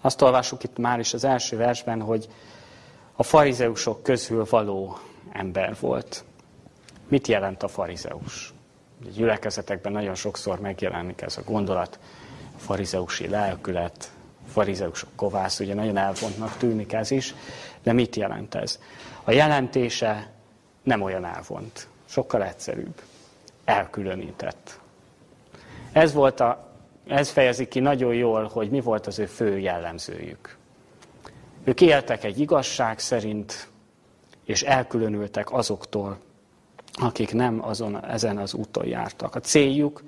Azt 0.00 0.22
olvasjuk 0.22 0.62
itt 0.62 0.78
már 0.78 0.98
is 0.98 1.14
az 1.14 1.24
első 1.24 1.56
versben, 1.56 2.00
hogy 2.00 2.28
a 3.20 3.22
farizeusok 3.22 4.02
közül 4.02 4.46
való 4.50 4.98
ember 5.32 5.76
volt. 5.80 6.24
Mit 7.08 7.26
jelent 7.26 7.62
a 7.62 7.68
farizeus? 7.68 8.52
A 9.04 9.08
gyülekezetekben 9.08 9.92
nagyon 9.92 10.14
sokszor 10.14 10.60
megjelenik 10.60 11.20
ez 11.20 11.36
a 11.36 11.42
gondolat, 11.42 11.98
a 12.56 12.58
farizeusi 12.58 13.28
lelkület, 13.28 14.12
a 14.46 14.50
farizeusok 14.50 15.08
kovász, 15.16 15.60
ugye 15.60 15.74
nagyon 15.74 15.96
elvontnak 15.96 16.56
tűnik 16.56 16.92
ez 16.92 17.10
is, 17.10 17.34
de 17.82 17.92
mit 17.92 18.16
jelent 18.16 18.54
ez? 18.54 18.80
A 19.24 19.30
jelentése 19.30 20.30
nem 20.82 21.02
olyan 21.02 21.24
elvont, 21.24 21.88
sokkal 22.04 22.44
egyszerűbb, 22.44 23.02
elkülönített. 23.64 24.80
Ez, 25.92 26.12
volt 26.12 26.40
a, 26.40 26.68
ez 27.06 27.30
fejezi 27.30 27.68
ki 27.68 27.80
nagyon 27.80 28.14
jól, 28.14 28.50
hogy 28.52 28.70
mi 28.70 28.80
volt 28.80 29.06
az 29.06 29.18
ő 29.18 29.26
fő 29.26 29.58
jellemzőjük. 29.58 30.58
Ők 31.64 31.80
éltek 31.80 32.24
egy 32.24 32.40
igazság 32.40 32.98
szerint, 32.98 33.68
és 34.44 34.62
elkülönültek 34.62 35.52
azoktól, 35.52 36.18
akik 36.92 37.32
nem 37.32 37.64
azon, 37.64 38.04
ezen 38.04 38.38
az 38.38 38.54
úton 38.54 38.86
jártak. 38.86 39.34
A 39.34 39.40
céljuk 39.40 40.02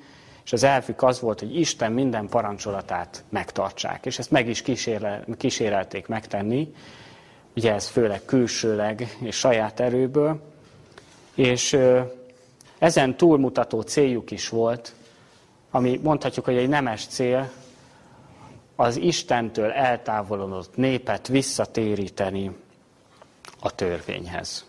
és 0.44 0.52
az 0.52 0.62
elvük 0.62 1.02
az 1.02 1.20
volt, 1.20 1.38
hogy 1.38 1.58
Isten 1.58 1.92
minden 1.92 2.28
parancsolatát 2.28 3.24
megtartsák, 3.28 4.06
és 4.06 4.18
ezt 4.18 4.30
meg 4.30 4.48
is 4.48 4.62
kísérle, 4.62 5.24
kísérelték 5.36 6.06
megtenni, 6.06 6.74
ugye 7.56 7.72
ez 7.72 7.88
főleg 7.88 8.24
külsőleg 8.24 9.16
és 9.20 9.36
saját 9.36 9.80
erőből, 9.80 10.40
és 11.34 11.78
ezen 12.78 13.16
túlmutató 13.16 13.80
céljuk 13.80 14.30
is 14.30 14.48
volt, 14.48 14.94
ami 15.70 16.00
mondhatjuk, 16.02 16.44
hogy 16.44 16.56
egy 16.56 16.68
nemes 16.68 17.06
cél, 17.06 17.50
az 18.76 18.96
Istentől 18.96 19.70
eltávolodott 19.70 20.76
népet 20.76 21.28
visszatéríteni 21.28 22.56
a 23.60 23.74
törvényhez. 23.74 24.66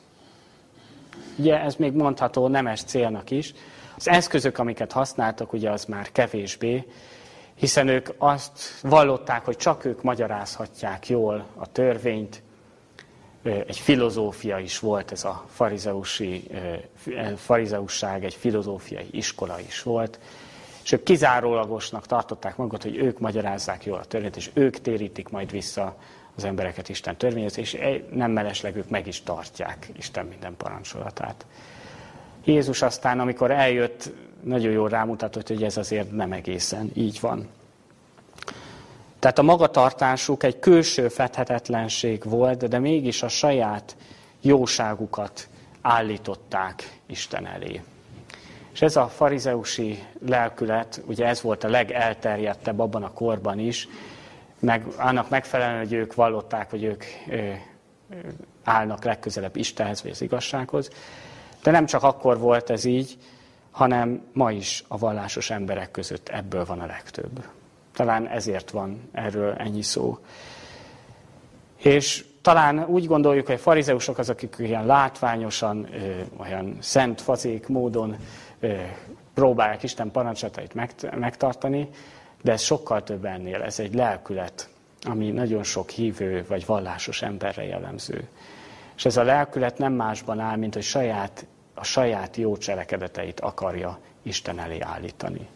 Ugye 1.38 1.60
ez 1.60 1.76
még 1.76 1.94
mondható 1.94 2.48
nemes 2.48 2.84
célnak 2.84 3.32
is. 3.32 3.54
Az 3.96 4.08
eszközök, 4.08 4.58
amiket 4.58 4.92
használtak, 4.92 5.54
ugye 5.54 5.70
az 5.70 5.86
már 5.86 6.12
kevésbé, 6.12 6.88
hiszen 7.56 7.88
ők 7.88 8.10
azt 8.18 8.82
vallották, 8.82 9.46
hogy 9.46 9.56
csak 9.56 9.86
ők 9.86 10.02
magyarázhatják 10.02 11.10
jól 11.10 11.46
a 11.56 11.72
törvényt. 11.72 12.42
Egy 13.44 13.78
filozófia 13.78 14.58
is 14.58 14.80
volt 14.80 15.12
ez 15.12 15.24
a 15.24 15.46
farizeusi, 15.50 16.48
farizeusság, 17.36 18.24
egy 18.24 18.34
filozófiai 18.34 19.08
iskola 19.12 19.60
is 19.60 19.84
volt 19.84 20.20
és 20.84 20.92
ők 20.92 21.04
kizárólagosnak 21.04 22.06
tartották 22.06 22.58
magukat, 22.58 22.84
hogy 22.84 22.98
ők 22.98 23.20
magyarázzák 23.20 23.86
jól 23.86 23.98
a 23.98 24.06
törvényt, 24.06 24.36
és 24.36 24.50
ők 24.54 24.82
térítik 24.82 25.30
majd 25.30 25.52
vissza 25.52 25.98
az 26.36 26.44
embereket 26.44 26.90
Isten 26.90 27.18
törvényhez, 27.18 27.58
és 27.58 27.78
nem 28.12 28.32
mellesleg 28.32 28.76
ők 28.76 28.90
meg 28.90 29.08
is 29.08 29.22
tartják 29.22 29.90
Isten 29.98 30.26
minden 30.26 30.58
parancsolatát. 30.58 31.46
Jézus 32.44 32.82
aztán, 32.82 33.20
amikor 33.20 33.52
eljött, 33.52 34.12
nagyon 34.44 34.72
jól 34.72 34.90
rámutatott, 34.90 35.48
hogy 35.48 35.64
ez 35.64 35.78
azért 35.78 36.12
nem 36.12 36.32
egészen 36.32 36.92
így 36.94 37.20
van. 37.22 37.48
Tehát 39.20 39.40
a 39.40 39.44
magatartásuk 39.44 40.44
egy 40.44 40.60
külső 40.60 41.08
fethetetlenség 41.08 42.24
volt, 42.24 42.68
de 42.68 42.80
mégis 42.80 43.24
a 43.24 43.28
saját 43.28 43.96
jóságukat 44.42 45.48
állították 45.82 47.00
Isten 47.06 47.46
elé. 47.46 47.82
És 48.74 48.82
ez 48.82 48.96
a 48.96 49.08
farizeusi 49.08 50.04
lelkület, 50.28 51.02
ugye 51.06 51.26
ez 51.26 51.42
volt 51.42 51.64
a 51.64 51.70
legelterjedtebb 51.70 52.80
abban 52.80 53.04
a 53.04 53.14
korban 53.14 53.60
is, 53.60 53.88
meg 54.60 54.86
annak 54.98 55.30
megfelelően, 55.30 55.80
hogy 55.80 55.94
ők 55.94 56.14
vallották, 56.14 56.70
hogy 56.70 56.84
ők 56.84 57.04
állnak 58.64 59.04
legközelebb 59.04 59.56
Istenhez 59.56 60.02
vagy 60.02 60.12
az 60.12 60.22
igazsághoz. 60.22 60.90
De 61.64 61.72
nem 61.72 61.86
csak 61.86 62.04
akkor 62.04 62.40
volt 62.40 62.70
ez 62.70 62.84
így, 62.84 63.18
hanem 63.72 64.22
ma 64.34 64.52
is 64.52 64.84
a 64.88 64.98
vallásos 64.98 65.50
emberek 65.50 65.92
között 65.92 66.30
ebből 66.30 66.66
van 66.66 66.80
a 66.80 66.86
legtöbb. 66.86 67.46
Talán 67.94 68.28
ezért 68.28 68.72
van 68.72 69.10
erről 69.12 69.54
ennyi 69.54 69.82
szó. 69.82 70.18
És 71.78 72.26
talán 72.42 72.86
úgy 72.86 73.06
gondoljuk, 73.06 73.46
hogy 73.46 73.56
a 73.56 73.60
farizeusok 73.60 74.18
azok, 74.18 74.36
akik 74.36 74.56
ilyen 74.58 74.86
látványosan, 74.86 75.88
olyan 76.38 76.78
szent 76.80 77.22
fazék 77.22 77.68
módon 77.68 78.16
próbálják 79.34 79.84
Isten 79.84 80.12
parancsatait 80.12 80.74
megtartani, 81.20 81.90
de 82.42 82.52
ez 82.52 82.62
sokkal 82.62 83.04
több 83.04 83.26
ennél. 83.26 83.62
Ez 83.62 83.80
egy 83.80 83.94
lelkület, 83.94 84.70
ami 85.02 85.32
nagyon 85.32 85.64
sok 85.64 85.90
hívő 85.90 86.46
vagy 86.48 86.66
vallásos 86.66 87.22
emberre 87.22 87.64
jellemző. 87.66 88.28
És 88.96 89.06
ez 89.06 89.18
a 89.18 89.24
lelkület 89.24 89.78
nem 89.78 89.94
másban 89.94 90.40
áll, 90.40 90.58
mint 90.58 90.74
hogy 90.74 90.84
saját, 90.84 91.46
a 91.74 91.84
saját 91.84 92.38
jó 92.38 92.58
cselekedeteit 92.58 93.40
akarja 93.40 94.00
Isten 94.22 94.60
elé 94.60 94.80
állítani. 94.80 95.48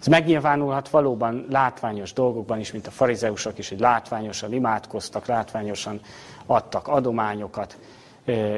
Ez 0.00 0.06
megnyilvánulhat 0.06 0.88
valóban 0.88 1.46
látványos 1.50 2.12
dolgokban 2.12 2.58
is, 2.58 2.72
mint 2.72 2.86
a 2.86 2.90
farizeusok 2.90 3.58
is, 3.58 3.68
hogy 3.68 3.80
látványosan 3.80 4.52
imádkoztak, 4.52 5.26
látványosan 5.26 6.00
adtak 6.46 6.88
adományokat, 6.88 7.78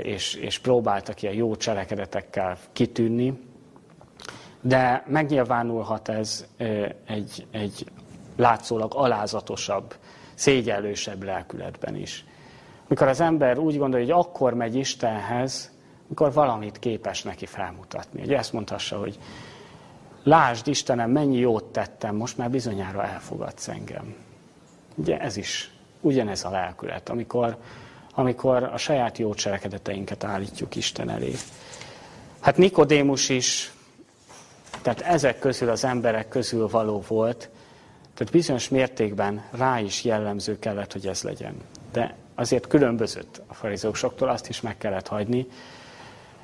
és, 0.02 0.34
és 0.34 0.58
próbáltak 0.58 1.22
ilyen 1.22 1.34
jó 1.34 1.56
cselekedetekkel 1.56 2.58
kitűnni. 2.72 3.40
De 4.60 5.04
megnyilvánulhat 5.06 6.08
ez 6.08 6.46
egy, 7.06 7.46
egy 7.50 7.86
látszólag 8.36 8.92
alázatosabb, 8.94 9.94
szégyellősebb 10.34 11.22
lelkületben 11.22 11.96
is. 11.96 12.24
Mikor 12.88 13.08
az 13.08 13.20
ember 13.20 13.58
úgy 13.58 13.78
gondolja, 13.78 14.14
hogy 14.14 14.24
akkor 14.24 14.54
megy 14.54 14.74
Istenhez, 14.74 15.70
mikor 16.06 16.32
valamit 16.32 16.78
képes 16.78 17.22
neki 17.22 17.46
felmutatni. 17.46 18.20
Hogy 18.20 18.32
ezt 18.32 18.52
mondhassa, 18.52 18.98
hogy 18.98 19.18
lásd 20.22 20.68
Istenem, 20.68 21.10
mennyi 21.10 21.38
jót 21.38 21.64
tettem, 21.64 22.16
most 22.16 22.38
már 22.38 22.50
bizonyára 22.50 23.04
elfogadsz 23.04 23.68
engem. 23.68 24.14
Ugye 24.94 25.18
ez 25.18 25.36
is 25.36 25.70
ugyanez 26.00 26.44
a 26.44 26.50
lelkület, 26.50 27.08
amikor, 27.08 27.56
amikor 28.14 28.62
a 28.62 28.76
saját 28.76 29.18
jó 29.18 29.34
cselekedeteinket 29.34 30.24
állítjuk 30.24 30.76
Isten 30.76 31.10
elé. 31.10 31.32
Hát 32.40 32.56
Nikodémus 32.56 33.28
is, 33.28 33.72
tehát 34.86 35.00
ezek 35.00 35.38
közül 35.38 35.68
az 35.70 35.84
emberek 35.84 36.28
közül 36.28 36.68
való 36.68 37.04
volt, 37.08 37.50
tehát 38.14 38.32
bizonyos 38.32 38.68
mértékben 38.68 39.44
rá 39.50 39.80
is 39.80 40.04
jellemző 40.04 40.58
kellett, 40.58 40.92
hogy 40.92 41.06
ez 41.06 41.22
legyen. 41.22 41.54
De 41.92 42.14
azért 42.34 42.66
különbözött 42.66 43.42
a 43.46 43.54
farizósoktól, 43.54 44.28
azt 44.28 44.48
is 44.48 44.60
meg 44.60 44.78
kellett 44.78 45.08
hagyni, 45.08 45.46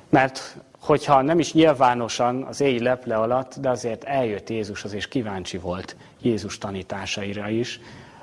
mert 0.09 0.57
hogyha 0.79 1.21
nem 1.21 1.39
is 1.39 1.53
nyilvánosan 1.53 2.43
az 2.43 2.61
éj 2.61 2.79
leple 2.79 3.15
alatt, 3.15 3.55
de 3.59 3.69
azért 3.69 4.03
eljött 4.03 4.49
Jézushoz, 4.49 4.93
és 4.93 5.07
kíváncsi 5.07 5.57
volt 5.57 5.95
Jézus 6.21 6.57
tanításaira 6.57 7.49
is, 7.49 7.79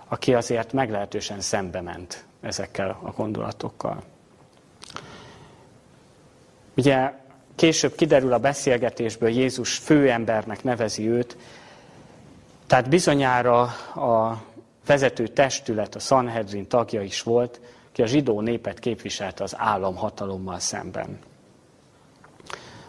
aki 0.09 0.35
azért 0.35 0.73
meglehetősen 0.73 1.41
szembe 1.41 1.81
ment 1.81 2.25
ezekkel 2.41 2.99
a 3.03 3.11
gondolatokkal. 3.11 4.03
Ugye 6.77 7.13
később 7.57 7.95
kiderül 7.95 8.33
a 8.33 8.39
beszélgetésből, 8.39 9.29
Jézus 9.29 9.77
főembernek 9.77 10.65
nevezi 10.65 11.09
őt, 11.09 11.37
tehát 12.67 12.89
bizonyára 12.89 13.61
a 13.95 14.43
vezető 14.87 15.27
testület, 15.27 15.95
a 15.95 15.99
Sanhedrin 15.99 16.69
tagja 16.69 17.03
is 17.03 17.23
volt, 17.23 17.61
ki 17.93 18.03
a 18.03 18.07
zsidó 18.07 18.41
népet 18.41 18.79
képviselte 18.79 19.43
az 19.43 19.55
államhatalommal 19.57 20.59
szemben. 20.59 21.19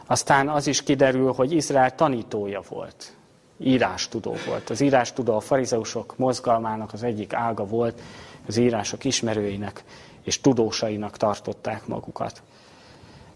Aztán 0.05 0.49
az 0.49 0.67
is 0.67 0.83
kiderül, 0.83 1.33
hogy 1.33 1.51
Izrael 1.51 1.95
tanítója 1.95 2.61
volt, 2.69 3.13
írástudó 3.57 4.35
volt. 4.47 4.69
Az 4.69 4.81
írástudó 4.81 5.35
a 5.35 5.39
farizeusok 5.39 6.17
mozgalmának 6.17 6.93
az 6.93 7.03
egyik 7.03 7.33
ága 7.33 7.65
volt, 7.65 8.01
az 8.47 8.57
írások 8.57 9.03
ismerőinek 9.03 9.83
és 10.23 10.41
tudósainak 10.41 11.17
tartották 11.17 11.87
magukat. 11.87 12.41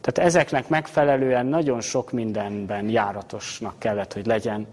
Tehát 0.06 0.30
ezeknek 0.30 0.68
megfelelően 0.68 1.46
nagyon 1.46 1.82
sok 1.82 2.12
mindenben 2.12 2.90
járatosnak 2.90 3.80
kellett, 3.80 4.14
hogy 4.14 4.26
legyen, 4.26 4.68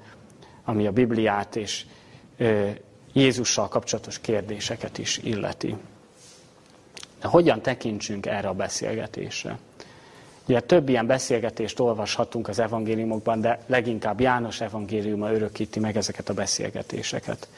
ami 0.65 0.87
a 0.87 0.93
Bibliát 0.93 1.57
és 1.57 1.85
Jézussal 3.13 3.69
kapcsolatos 3.69 4.21
kérdéseket 4.21 4.99
is 4.99 5.19
illeti. 5.19 5.77
De 7.21 7.29
hogyan 7.29 7.63
tekintsünk 7.63 8.27
erre 8.27 8.49
a 8.49 8.53
beszélgetésre? 8.53 9.59
Ugye 10.47 10.61
több 10.61 10.89
ilyen 10.89 11.07
beszélgetést 11.07 11.81
olvashatunk 11.81 12.49
az 12.49 12.59
evangéliumokban, 12.59 13.41
de 13.41 13.59
leginkább 13.67 14.21
János 14.21 14.61
evangéliuma 14.61 15.33
örökíti 15.33 15.81
meg 15.81 15.97
ezeket 15.97 16.29
a 16.29 16.35
beszélgetéseket. 16.35 17.49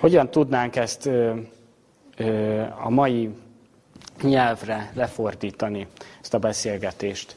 Hogyan 0.00 0.30
tudnánk 0.30 0.76
ezt 0.76 1.06
a 2.84 2.90
mai 2.90 3.30
nyelvre 4.22 4.92
lefordítani, 4.94 5.86
ezt 6.22 6.34
a 6.34 6.38
beszélgetést? 6.38 7.36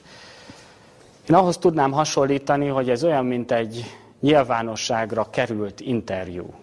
Én 1.29 1.35
ahhoz 1.35 1.57
tudnám 1.57 1.91
hasonlítani, 1.91 2.67
hogy 2.67 2.89
ez 2.89 3.03
olyan, 3.03 3.25
mint 3.25 3.51
egy 3.51 3.85
nyilvánosságra 4.19 5.29
került 5.29 5.79
interjú, 5.79 6.53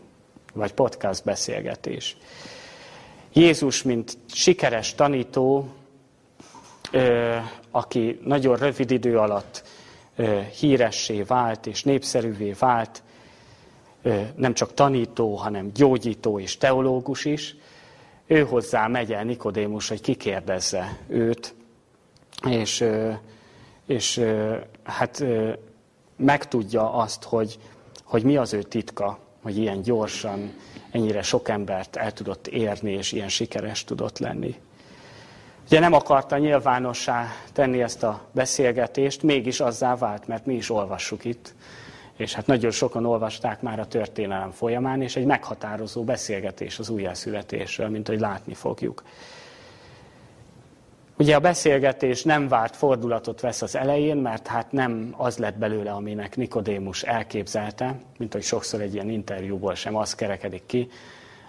vagy 0.55 0.73
podcast 0.73 1.25
beszélgetés. 1.25 2.17
Jézus, 3.33 3.83
mint 3.83 4.19
sikeres 4.33 4.95
tanító, 4.95 5.69
aki 7.71 8.21
nagyon 8.25 8.57
rövid 8.57 8.91
idő 8.91 9.19
alatt 9.19 9.65
híressé 10.59 11.23
vált 11.23 11.67
és 11.67 11.83
népszerűvé 11.83 12.55
vált, 12.59 13.03
nem 14.35 14.55
csak 14.55 14.75
tanító, 14.75 15.35
hanem 15.35 15.71
gyógyító 15.75 16.41
és 16.41 16.57
teológus 16.57 17.25
is, 17.25 17.57
ő 18.29 18.45
hozzá 18.45 18.87
megy 18.87 19.13
el 19.13 19.25
Nikodémus, 19.25 19.89
hogy 19.89 20.01
kikérdezze 20.01 20.99
őt, 21.09 21.55
és, 22.49 22.85
és 23.87 24.25
hát 24.83 25.25
megtudja 26.17 26.93
azt, 26.93 27.25
hogy, 27.25 27.59
hogy 28.05 28.23
mi 28.23 28.37
az 28.37 28.53
ő 28.53 28.63
titka, 28.63 29.19
hogy 29.43 29.57
ilyen 29.57 29.83
gyorsan, 29.83 30.53
ennyire 30.91 31.23
sok 31.23 31.49
embert 31.49 31.97
el 31.97 32.13
tudott 32.13 32.47
érni, 32.47 32.93
és 32.93 33.13
ilyen 33.13 33.29
sikeres 33.29 33.85
tudott 33.85 34.19
lenni. 34.19 34.55
Ugye 35.67 35.81
nem 35.81 35.93
akarta 35.93 36.39
nyilvánossá 36.39 37.27
tenni 37.53 37.83
ezt 37.83 38.03
a 38.03 38.27
beszélgetést, 38.33 39.23
mégis 39.23 39.61
azzá 39.61 39.97
vált, 39.97 40.27
mert 40.27 40.47
mi 40.47 40.55
is 40.55 40.71
olvassuk 40.71 41.25
itt, 41.25 41.55
és 42.19 42.35
hát 42.35 42.47
nagyon 42.47 42.71
sokan 42.71 43.07
olvasták 43.07 43.63
már 43.63 43.81
a 43.81 43.87
történelem 43.87 44.51
folyamán, 44.51 45.03
és 45.03 45.17
egy 45.17 45.25
meghatározó 45.25 46.05
beszélgetés 46.05 46.79
az 46.79 46.89
újjászületésről, 46.89 47.89
mint 47.89 48.09
hogy 48.09 48.21
látni 48.21 48.55
fogjuk. 48.55 49.03
Ugye 51.19 51.35
a 51.35 51.41
beszélgetés 51.41 52.23
nem 52.23 52.49
várt 52.49 52.77
fordulatot 52.77 53.41
vesz 53.41 53.63
az 53.63 53.77
elején, 53.77 54.17
mert 54.17 54.47
hát 54.47 54.73
nem 54.73 55.15
az 55.17 55.39
lett 55.39 55.59
belőle, 55.59 55.91
aminek 55.91 56.37
Nikodémus 56.37 57.03
elképzelte, 57.03 58.01
mint 58.19 58.33
hogy 58.33 58.43
sokszor 58.43 58.81
egy 58.81 58.95
ilyen 58.95 59.11
interjúból 59.11 59.75
sem 59.75 59.97
az 59.97 60.15
kerekedik 60.15 60.63
ki, 60.67 60.89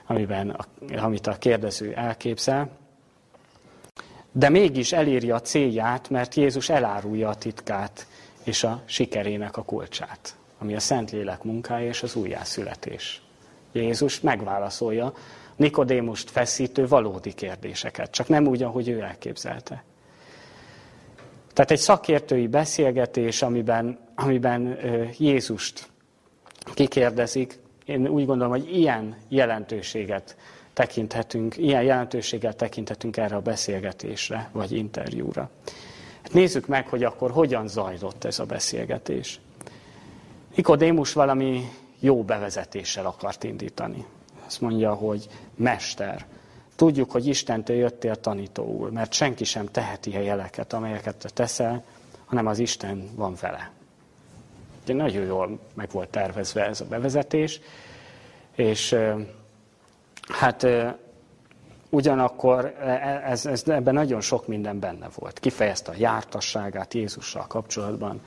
amiben, 0.06 0.66
amit 0.98 1.28
a 1.28 1.38
kérdező 1.38 1.94
elképzel. 1.94 2.70
De 4.32 4.50
mégis 4.50 4.92
eléri 4.92 5.32
a 5.32 5.42
célját, 5.42 6.10
mert 6.10 6.36
Jézus 6.36 6.70
elárulja 6.70 7.30
a 7.30 7.36
titkát 7.36 8.08
és 8.44 8.64
a 8.64 8.82
sikerének 8.86 9.58
a 9.58 9.64
kulcsát, 9.64 10.36
ami 10.60 10.76
a 10.76 10.80
Szentlélek 10.80 11.44
munkája 11.44 11.88
és 11.88 12.04
az 12.04 12.16
újjászületés. 12.16 13.22
Jézus 13.72 14.20
megválaszolja 14.20 15.14
Nikodémust 15.56 16.30
feszítő 16.30 16.88
valódi 16.88 17.34
kérdéseket, 17.34 18.12
csak 18.12 18.28
nem 18.28 18.48
úgy, 18.48 18.64
ahogy 18.64 18.90
ő 18.90 19.02
elképzelte. 19.02 19.84
Tehát 21.54 21.72
egy 21.72 21.80
szakértői 21.80 22.48
beszélgetés, 22.48 23.42
amiben, 23.42 24.00
amiben 24.16 24.78
Jézust 25.18 25.90
kikérdezik, 26.74 27.60
én 27.86 28.08
úgy 28.08 28.26
gondolom, 28.26 28.52
hogy 28.52 28.78
ilyen 28.78 29.16
jelentőséget 29.28 30.36
tekinthetünk, 30.74 31.58
ilyen 31.58 31.84
jelentőséggel 31.84 32.54
tekinthetünk 32.54 33.18
erre 33.18 33.36
a 33.36 33.42
beszélgetésre, 33.42 34.50
vagy 34.52 34.72
interjúra. 34.72 35.50
Hát 36.22 36.34
nézzük 36.34 36.68
meg, 36.68 36.88
hogy 36.88 37.04
akkor 37.04 37.32
hogyan 37.32 37.68
zajlott 37.68 38.24
ez 38.24 38.40
a 38.40 38.46
beszélgetés. 38.46 39.40
Nikodémus 40.60 41.14
valami 41.14 41.70
jó 42.00 42.24
bevezetéssel 42.24 43.06
akart 43.06 43.44
indítani. 43.44 44.06
Azt 44.46 44.62
mondja, 44.62 44.94
hogy 44.94 45.28
mester, 45.56 46.26
tudjuk, 46.76 47.12
hogy 47.12 47.28
Istentől 47.28 47.76
jöttél 47.76 48.16
tanítóul, 48.16 48.92
mert 48.92 49.14
senki 49.14 49.44
sem 49.44 49.66
teheti 49.66 50.16
a 50.16 50.20
jeleket, 50.20 50.74
amelyeket 50.74 51.16
te 51.16 51.30
teszel, 51.30 51.84
hanem 52.26 52.48
az 52.48 52.60
Isten 52.60 53.10
van 53.16 53.36
vele. 53.42 53.72
Ugye 54.84 54.94
nagyon 54.94 55.24
jól 55.24 55.60
meg 55.74 55.90
volt 55.92 56.10
tervezve 56.10 56.66
ez 56.66 56.82
a 56.82 56.86
bevezetés, 56.86 57.62
és 58.56 58.96
hát 60.28 60.68
ugyanakkor 61.90 62.66
e, 62.80 62.90
e, 62.90 63.22
ez, 63.26 63.46
ez, 63.46 63.64
ebben 63.68 63.94
nagyon 63.94 64.22
sok 64.22 64.48
minden 64.48 64.80
benne 64.80 65.08
volt. 65.16 65.40
Kifejezte 65.40 65.92
a 65.92 65.96
jártasságát 65.98 66.94
Jézussal 66.94 67.48
kapcsolatban, 67.48 68.22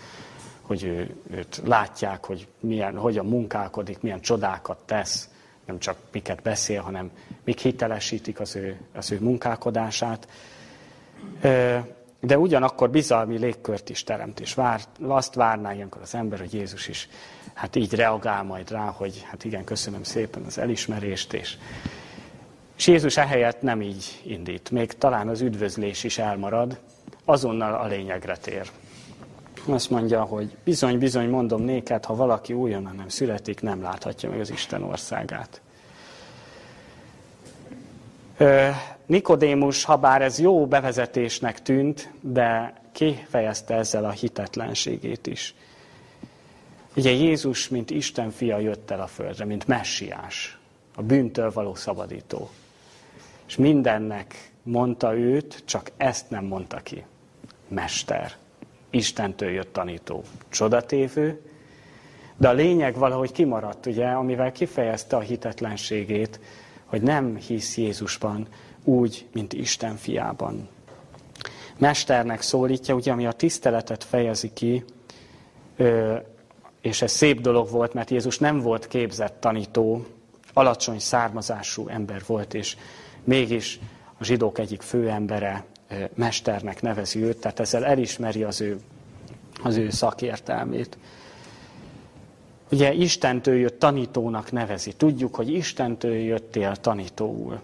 hogy 0.63 0.85
ő, 0.85 1.17
őt 1.31 1.61
látják, 1.65 2.25
hogy 2.25 2.47
milyen, 2.61 2.97
hogyan 2.97 3.27
munkálkodik, 3.27 4.01
milyen 4.01 4.21
csodákat 4.21 4.79
tesz, 4.85 5.29
nem 5.65 5.79
csak 5.79 5.97
miket 6.13 6.43
beszél, 6.43 6.81
hanem 6.81 7.11
mik 7.45 7.59
hitelesítik 7.59 8.41
az 8.41 8.57
ő, 8.57 8.81
az 8.95 9.13
ő 9.13 9.19
munkálkodását. 9.21 10.29
De 12.21 12.39
ugyanakkor 12.39 12.91
bizalmi 12.91 13.39
légkört 13.39 13.91
is 13.91 14.05
teremt, 14.05 14.41
és 14.41 14.55
vár, 14.55 14.81
azt 15.01 15.35
várná 15.35 15.73
ilyenkor 15.73 16.03
az 16.03 16.15
ember, 16.15 16.39
hogy 16.39 16.55
Jézus 16.55 16.89
is 16.89 17.09
hát 17.55 17.77
így 17.77 17.95
reagál 17.95 18.43
majd 18.43 18.71
rá, 18.71 18.87
hogy 18.87 19.23
hát 19.27 19.45
igen, 19.45 19.65
köszönöm 19.65 20.03
szépen 20.03 20.43
az 20.43 20.59
elismerést, 20.59 21.33
és, 21.33 21.57
és 22.77 22.87
Jézus 22.87 23.17
ehelyett 23.17 23.63
nem 23.63 23.83
így 23.83 24.21
indít. 24.25 24.71
Még 24.71 24.93
talán 24.93 25.29
az 25.29 25.41
üdvözlés 25.41 26.05
is 26.05 26.19
elmarad, 26.19 26.79
azonnal 27.25 27.75
a 27.75 27.87
lényegre 27.87 28.37
tér. 28.37 28.71
Azt 29.67 29.91
mondja, 29.91 30.23
hogy 30.23 30.57
bizony, 30.65 30.99
bizony 30.99 31.29
mondom 31.29 31.63
néked, 31.63 32.05
ha 32.05 32.15
valaki 32.15 32.53
újonnan 32.53 32.95
nem 32.95 33.09
születik, 33.09 33.61
nem 33.61 33.83
láthatja 33.83 34.31
meg 34.31 34.41
az 34.41 34.51
Isten 34.51 34.83
országát. 34.83 35.61
Nikodémus, 39.07 39.85
ha 39.85 39.97
bár 39.97 40.23
ez 40.23 40.39
jó 40.39 40.67
bevezetésnek 40.67 41.63
tűnt, 41.63 42.11
de 42.21 42.75
kifejezte 42.93 43.75
ezzel 43.75 44.05
a 44.05 44.11
hitetlenségét 44.11 45.27
is. 45.27 45.55
Ugye 46.97 47.11
Jézus, 47.11 47.69
mint 47.69 47.91
Isten 47.91 48.31
fia 48.31 48.59
jött 48.59 48.91
el 48.91 49.01
a 49.01 49.07
földre, 49.07 49.45
mint 49.45 49.67
messiás, 49.67 50.59
a 50.95 51.03
bűntől 51.03 51.53
való 51.53 51.75
szabadító. 51.75 52.51
És 53.47 53.57
mindennek 53.57 54.51
mondta 54.63 55.17
őt, 55.17 55.63
csak 55.65 55.91
ezt 55.97 56.31
nem 56.31 56.45
mondta 56.45 56.77
ki. 56.77 57.05
Mester. 57.69 58.33
Istentől 58.93 59.51
jött 59.51 59.73
tanító. 59.73 60.23
Csodatévő. 60.49 61.41
De 62.37 62.49
a 62.49 62.53
lényeg 62.53 62.97
valahogy 62.97 63.33
kimaradt, 63.33 63.87
ugye, 63.87 64.07
amivel 64.07 64.53
kifejezte 64.53 65.17
a 65.17 65.21
hitetlenségét, 65.21 66.41
hogy 66.85 67.03
nem 67.03 67.37
hisz 67.37 67.77
Jézusban 67.77 68.47
úgy, 68.85 69.27
mint 69.33 69.53
Isten 69.53 69.97
fiában. 69.97 70.69
Mesternek 71.79 72.43
szólítja, 72.43 72.95
ugye, 72.95 73.13
ami 73.13 73.27
a 73.27 73.33
tiszteletet 73.33 74.05
fejezi 74.05 74.53
ki, 74.53 74.85
és 76.81 77.03
ez 77.03 77.13
szép 77.13 77.41
dolog 77.41 77.71
volt, 77.71 77.95
mert 77.95 78.11
Jézus 78.11 78.39
nem 78.39 78.61
volt 78.61 78.89
képzett 78.89 79.41
tanító, 79.41 80.07
alacsony 80.53 80.99
származású 80.99 81.89
ember 81.89 82.23
volt, 82.27 82.55
és 82.55 82.77
mégis 83.25 83.81
a 84.19 84.25
zsidók 84.25 84.59
egyik 84.59 84.83
főembere 84.83 85.65
mesternek 86.15 86.83
nevezi 86.83 87.23
őt, 87.23 87.39
tehát 87.39 87.61
ezzel 87.61 87.85
elismeri 87.85 88.43
az 88.43 88.61
ő, 88.61 88.81
az 89.63 89.77
ő 89.77 89.91
szakértelmét. 89.91 90.99
Ugye 92.71 92.93
Istentől 92.93 93.57
jött 93.57 93.79
tanítónak 93.79 94.53
nevezi. 94.53 94.93
Tudjuk, 94.93 95.35
hogy 95.35 95.49
Istentől 95.51 96.15
jöttél 96.15 96.77
tanítóul. 96.77 97.61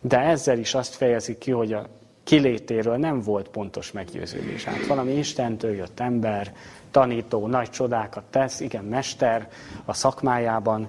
De 0.00 0.18
ezzel 0.18 0.58
is 0.58 0.74
azt 0.74 0.94
fejezi 0.94 1.38
ki, 1.38 1.50
hogy 1.50 1.72
a 1.72 1.86
kilétéről 2.24 2.96
nem 2.96 3.22
volt 3.22 3.48
pontos 3.48 3.92
meggyőződés. 3.92 4.64
Hát 4.64 4.86
valami 4.86 5.12
Istentől 5.12 5.74
jött 5.74 6.00
ember, 6.00 6.54
tanító, 6.90 7.46
nagy 7.46 7.70
csodákat 7.70 8.24
tesz, 8.30 8.60
igen, 8.60 8.84
mester 8.84 9.50
a 9.84 9.94
szakmájában, 9.94 10.88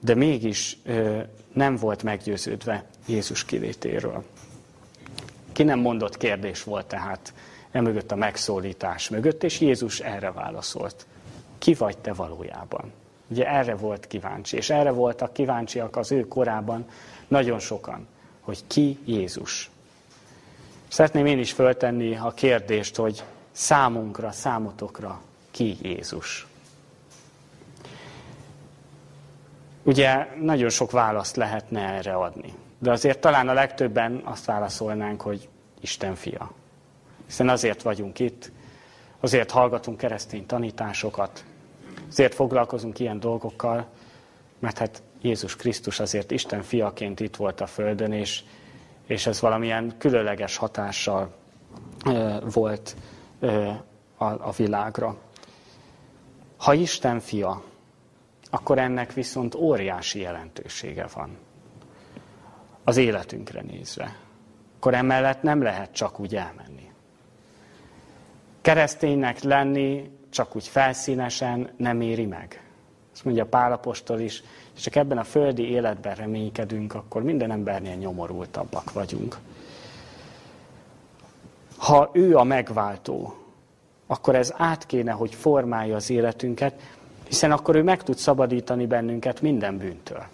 de 0.00 0.14
mégis 0.14 0.78
nem 1.52 1.76
volt 1.76 2.02
meggyőződve 2.02 2.84
Jézus 3.06 3.44
kilétéről. 3.44 4.24
Ki 5.52 5.62
nem 5.62 5.78
mondott 5.78 6.16
kérdés 6.16 6.62
volt 6.62 6.86
tehát 6.86 7.32
emögött 7.70 8.12
a 8.12 8.16
megszólítás 8.16 9.08
mögött, 9.08 9.42
és 9.42 9.60
Jézus 9.60 10.00
erre 10.00 10.32
válaszolt. 10.32 11.06
Ki 11.58 11.74
vagy 11.74 11.98
te 11.98 12.12
valójában? 12.12 12.92
Ugye 13.28 13.48
erre 13.48 13.74
volt 13.74 14.06
kíváncsi, 14.06 14.56
és 14.56 14.70
erre 14.70 14.90
voltak 14.90 15.32
kíváncsiak 15.32 15.96
az 15.96 16.12
ő 16.12 16.28
korában 16.28 16.88
nagyon 17.28 17.58
sokan, 17.58 18.06
hogy 18.40 18.58
ki 18.66 18.98
Jézus. 19.04 19.70
Szeretném 20.88 21.26
én 21.26 21.38
is 21.38 21.52
föltenni 21.52 22.16
a 22.16 22.32
kérdést, 22.34 22.96
hogy 22.96 23.24
számunkra, 23.52 24.32
számotokra 24.32 25.20
ki 25.50 25.76
Jézus. 25.82 26.46
Ugye 29.82 30.28
nagyon 30.40 30.68
sok 30.68 30.90
választ 30.90 31.36
lehetne 31.36 31.80
erre 31.80 32.14
adni. 32.14 32.54
De 32.78 32.90
azért 32.90 33.20
talán 33.20 33.48
a 33.48 33.52
legtöbben 33.52 34.20
azt 34.24 34.44
válaszolnánk, 34.44 35.20
hogy 35.20 35.48
Isten 35.80 36.14
fia. 36.14 36.50
Hiszen 37.26 37.48
azért 37.48 37.82
vagyunk 37.82 38.18
itt, 38.18 38.52
azért 39.20 39.50
hallgatunk 39.50 39.96
keresztény 39.96 40.46
tanításokat, 40.46 41.44
azért 42.08 42.34
foglalkozunk 42.34 42.98
ilyen 42.98 43.20
dolgokkal, 43.20 43.86
mert 44.58 44.78
hát 44.78 45.02
Jézus 45.20 45.56
Krisztus 45.56 46.00
azért 46.00 46.30
Isten 46.30 46.62
fiaként 46.62 47.20
itt 47.20 47.36
volt 47.36 47.60
a 47.60 47.66
Földön, 47.66 48.12
és, 48.12 48.42
és 49.06 49.26
ez 49.26 49.40
valamilyen 49.40 49.94
különleges 49.98 50.56
hatással 50.56 51.34
e, 52.04 52.40
volt 52.40 52.96
e, 53.40 53.84
a, 54.16 54.24
a 54.24 54.52
világra. 54.56 55.16
Ha 56.56 56.74
Isten 56.74 57.20
fia, 57.20 57.62
akkor 58.50 58.78
ennek 58.78 59.12
viszont 59.12 59.54
óriási 59.54 60.20
jelentősége 60.20 61.06
van 61.14 61.36
az 62.86 62.96
életünkre 62.96 63.62
nézve. 63.62 64.16
Akkor 64.76 64.94
emellett 64.94 65.42
nem 65.42 65.62
lehet 65.62 65.92
csak 65.92 66.20
úgy 66.20 66.36
elmenni. 66.36 66.90
Kereszténynek 68.60 69.42
lenni 69.42 70.10
csak 70.30 70.56
úgy 70.56 70.68
felszínesen 70.68 71.70
nem 71.76 72.00
éri 72.00 72.26
meg. 72.26 72.64
Azt 73.12 73.24
mondja 73.24 73.46
Pálapostól 73.46 74.20
is, 74.20 74.42
és 74.74 74.80
csak 74.82 74.96
ebben 74.96 75.18
a 75.18 75.24
földi 75.24 75.70
életben 75.70 76.14
reménykedünk, 76.14 76.94
akkor 76.94 77.22
minden 77.22 77.50
embernél 77.50 77.94
nyomorultabbak 77.94 78.92
vagyunk. 78.92 79.36
Ha 81.76 82.10
ő 82.12 82.36
a 82.36 82.44
megváltó, 82.44 83.36
akkor 84.06 84.34
ez 84.34 84.52
át 84.56 84.86
kéne, 84.86 85.12
hogy 85.12 85.34
formálja 85.34 85.96
az 85.96 86.10
életünket, 86.10 86.80
hiszen 87.26 87.52
akkor 87.52 87.76
ő 87.76 87.82
meg 87.82 88.02
tud 88.02 88.16
szabadítani 88.16 88.86
bennünket 88.86 89.40
minden 89.40 89.78
bűntől. 89.78 90.26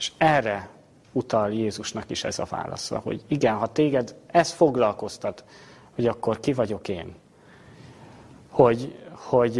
És 0.00 0.12
erre 0.18 0.68
utal 1.12 1.52
Jézusnak 1.52 2.10
is 2.10 2.24
ez 2.24 2.38
a 2.38 2.46
válasza, 2.50 2.98
hogy 2.98 3.22
igen, 3.26 3.54
ha 3.54 3.72
téged 3.72 4.14
ez 4.26 4.50
foglalkoztat, 4.50 5.44
hogy 5.94 6.06
akkor 6.06 6.40
ki 6.40 6.52
vagyok 6.52 6.88
én, 6.88 7.14
hogy, 8.48 8.98
hogy 9.12 9.56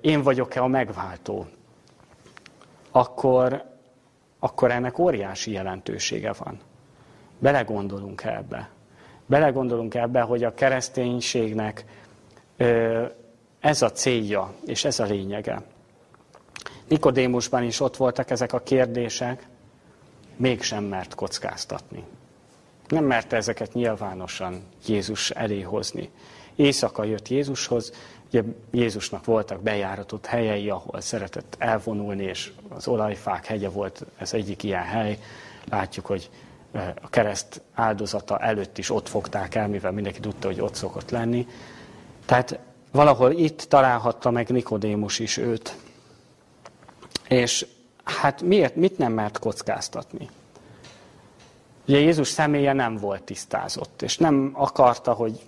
én 0.00 0.22
vagyok-e 0.22 0.62
a 0.62 0.66
megváltó, 0.66 1.46
akkor, 2.90 3.64
akkor 4.38 4.70
ennek 4.70 4.98
óriási 4.98 5.50
jelentősége 5.50 6.32
van. 6.32 6.60
Belegondolunk 7.38 8.22
ebbe. 8.24 8.68
Belegondolunk 9.26 9.94
ebbe, 9.94 10.20
hogy 10.20 10.44
a 10.44 10.54
kereszténységnek 10.54 11.84
ez 13.60 13.82
a 13.82 13.90
célja, 13.90 14.54
és 14.66 14.84
ez 14.84 15.00
a 15.00 15.04
lényege. 15.04 15.62
Nikodémusban 16.88 17.62
is 17.62 17.80
ott 17.80 17.96
voltak 17.96 18.30
ezek 18.30 18.52
a 18.52 18.58
kérdések, 18.58 19.50
mégsem 20.36 20.84
mert 20.84 21.14
kockáztatni. 21.14 22.04
Nem 22.88 23.04
merte 23.04 23.36
ezeket 23.36 23.72
nyilvánosan 23.72 24.62
Jézus 24.86 25.30
elé 25.30 25.60
hozni. 25.60 26.10
Éjszaka 26.56 27.04
jött 27.04 27.28
Jézushoz, 27.28 27.92
ugye 28.28 28.42
Jézusnak 28.70 29.24
voltak 29.24 29.62
bejáratott 29.62 30.26
helyei, 30.26 30.70
ahol 30.70 31.00
szeretett 31.00 31.56
elvonulni, 31.58 32.24
és 32.24 32.52
az 32.68 32.88
olajfák 32.88 33.46
hegye 33.46 33.68
volt 33.68 34.06
ez 34.18 34.32
egyik 34.32 34.62
ilyen 34.62 34.84
hely. 34.84 35.18
Látjuk, 35.68 36.06
hogy 36.06 36.30
a 37.02 37.08
kereszt 37.10 37.60
áldozata 37.74 38.38
előtt 38.38 38.78
is 38.78 38.90
ott 38.90 39.08
fogták 39.08 39.54
el, 39.54 39.68
mivel 39.68 39.92
mindenki 39.92 40.20
tudta, 40.20 40.46
hogy 40.46 40.60
ott 40.60 40.74
szokott 40.74 41.10
lenni. 41.10 41.46
Tehát 42.26 42.58
valahol 42.92 43.30
itt 43.30 43.62
találhatta 43.62 44.30
meg 44.30 44.48
Nikodémus 44.48 45.18
is 45.18 45.36
őt. 45.36 45.76
És 47.28 47.66
hát 48.04 48.42
miért, 48.42 48.76
mit 48.76 48.98
nem 48.98 49.12
mert 49.12 49.38
kockáztatni? 49.38 50.28
Ugye 51.88 51.98
Jézus 51.98 52.28
személye 52.28 52.72
nem 52.72 52.96
volt 52.96 53.22
tisztázott, 53.22 54.02
és 54.02 54.18
nem 54.18 54.50
akarta, 54.54 55.12
hogy 55.12 55.40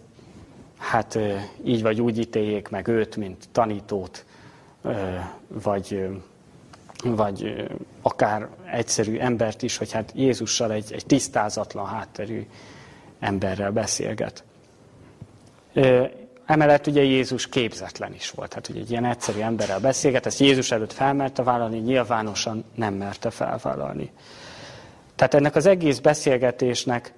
hát 0.79 1.19
így 1.65 1.83
vagy 1.83 2.01
úgy 2.01 2.19
ítéljék 2.19 2.69
meg 2.69 2.89
őt, 2.89 3.17
mint 3.17 3.49
tanítót, 3.53 4.25
vagy, 5.47 6.09
vagy 7.05 7.67
akár 8.03 8.49
egyszerű 8.71 9.19
embert 9.19 9.63
is, 9.63 9.77
hogy 9.77 9.93
hát 9.93 10.13
Jézussal 10.15 10.73
egy, 10.73 10.93
egy 10.93 11.07
tisztázatlan 11.07 11.87
hátterű 11.87 12.47
emberrel 13.19 13.71
beszélget. 13.71 14.45
Emellett 16.47 16.87
ugye 16.87 17.03
Jézus 17.03 17.49
képzetlen 17.49 18.15
is 18.15 18.31
volt. 18.31 18.55
Hát 18.55 18.69
ugye 18.69 18.81
egy 18.81 18.91
ilyen 18.91 19.05
egyszerű 19.05 19.41
emberrel 19.41 19.81
beszélget, 19.81 20.27
ezt 20.27 20.39
Jézus 20.39 20.71
előtt 20.71 20.93
felmerte 20.93 21.43
vállalni, 21.43 21.79
nyilvánosan 21.79 22.65
nem 22.75 22.95
merte 22.95 23.31
felvállalni. 23.31 24.11
Tehát 25.15 25.35
ennek 25.35 25.55
az 25.55 25.67
egész 25.67 25.99
beszélgetésnek 25.99 27.13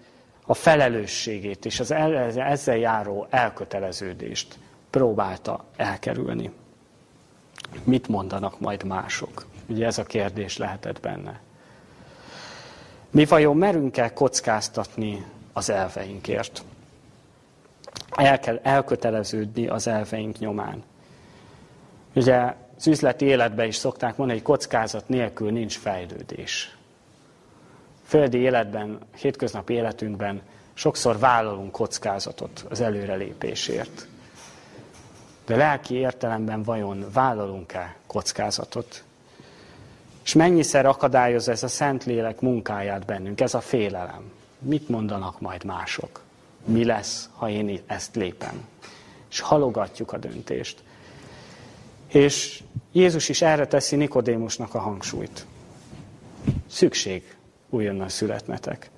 a 0.47 0.55
felelősségét 0.55 1.65
és 1.65 1.81
az 1.81 1.91
ezzel 2.37 2.77
járó 2.77 3.27
elköteleződést 3.31 4.59
próbálta 4.91 5.65
elkerülni. 5.77 6.51
Mit 7.85 8.09
mondanak 8.09 8.61
majd 8.61 8.85
mások? 8.85 9.47
Ugye 9.67 9.87
ez 9.87 9.99
a 9.99 10.05
kérdés 10.05 10.57
lehetett 10.57 11.01
benne. 11.01 11.41
Mi 13.11 13.25
vajon 13.25 13.57
merünk-e 13.57 14.12
kockáztatni 14.12 15.25
az 15.53 15.71
elveinkért? 15.71 16.62
El 18.17 18.39
kell 18.39 18.61
elköteleződni 18.63 19.67
az 19.67 19.87
elveink 19.87 20.39
nyomán. 20.39 20.83
Ugye 22.15 22.55
az 22.77 22.87
üzleti 22.87 23.25
életben 23.25 23.67
is 23.67 23.77
szokták 23.77 24.17
mondani, 24.17 24.39
hogy 24.39 24.49
kockázat 24.49 25.09
nélkül 25.09 25.51
nincs 25.51 25.79
fejlődés. 25.79 26.77
Földi 28.05 28.39
életben, 28.39 28.99
hétköznapi 29.17 29.75
életünkben 29.75 30.43
Sokszor 30.79 31.19
vállalunk 31.19 31.73
kockázatot 31.73 32.65
az 32.69 32.81
előrelépésért. 32.81 34.07
De 35.47 35.57
lelki 35.57 35.95
értelemben 35.95 36.63
vajon 36.63 37.07
vállalunk-e 37.13 37.97
kockázatot? 38.07 39.05
És 40.25 40.33
mennyiszer 40.35 40.87
akadályoz 40.87 41.49
ez 41.49 41.63
a 41.63 41.69
Szentlélek 41.69 42.41
munkáját 42.41 43.05
bennünk, 43.05 43.41
ez 43.41 43.55
a 43.55 43.61
félelem? 43.61 44.33
Mit 44.59 44.89
mondanak 44.89 45.41
majd 45.41 45.65
mások? 45.65 46.26
Mi 46.67 46.85
lesz, 46.85 47.29
ha 47.35 47.49
én 47.49 47.81
ezt 47.87 48.15
lépem? 48.17 48.67
És 49.31 49.41
halogatjuk 49.41 50.13
a 50.13 50.19
döntést. 50.19 50.83
És 52.09 52.63
Jézus 52.93 53.29
is 53.29 53.43
erre 53.43 53.67
teszi 53.67 53.97
Nikodémusnak 53.97 54.75
a 54.75 54.79
hangsúlyt. 54.79 55.47
Szükség 56.67 57.37
újonnan 57.71 58.09
születnetek. 58.09 58.91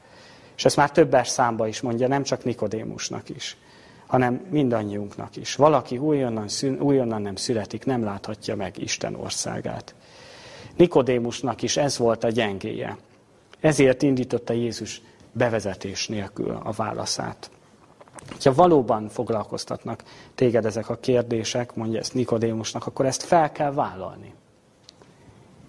És 0.57 0.65
ezt 0.65 0.77
már 0.77 0.91
többes 0.91 1.29
számba 1.29 1.67
is 1.67 1.81
mondja, 1.81 2.09
nem 2.09 2.23
csak 2.23 2.45
Nikodémusnak 2.45 3.29
is, 3.29 3.57
hanem 4.07 4.47
mindannyiunknak 4.51 5.37
is. 5.37 5.55
Valaki 5.55 5.99
újonnan, 5.99 6.49
újonnan 6.79 7.23
nem 7.23 7.37
születik, 7.37 7.85
nem 7.85 8.05
láthatja 8.05 8.57
meg 8.57 8.79
Isten 8.79 9.15
országát. 9.15 9.95
Nikodémusnak 10.77 11.63
is 11.63 11.77
ez 11.77 11.99
volt 11.99 12.25
a 12.25 12.31
gyengéje. 12.31 12.97
Ezért 13.61 14.03
indította 14.03 14.53
Jézus 14.53 15.01
bevezetés 15.33 16.09
nélkül 16.09 16.61
a 16.63 16.71
válaszát. 16.71 17.51
Ha 18.45 18.55
valóban 18.55 19.09
foglalkoztatnak 19.09 20.03
téged 20.35 20.65
ezek 20.65 20.89
a 20.89 20.97
kérdések, 20.97 21.75
mondja 21.75 21.99
ezt 21.99 22.15
Nikodémusnak, 22.15 22.87
akkor 22.87 23.07
ezt 23.07 23.23
fel 23.23 23.53
kell 23.53 23.73
vállalni. 23.73 24.35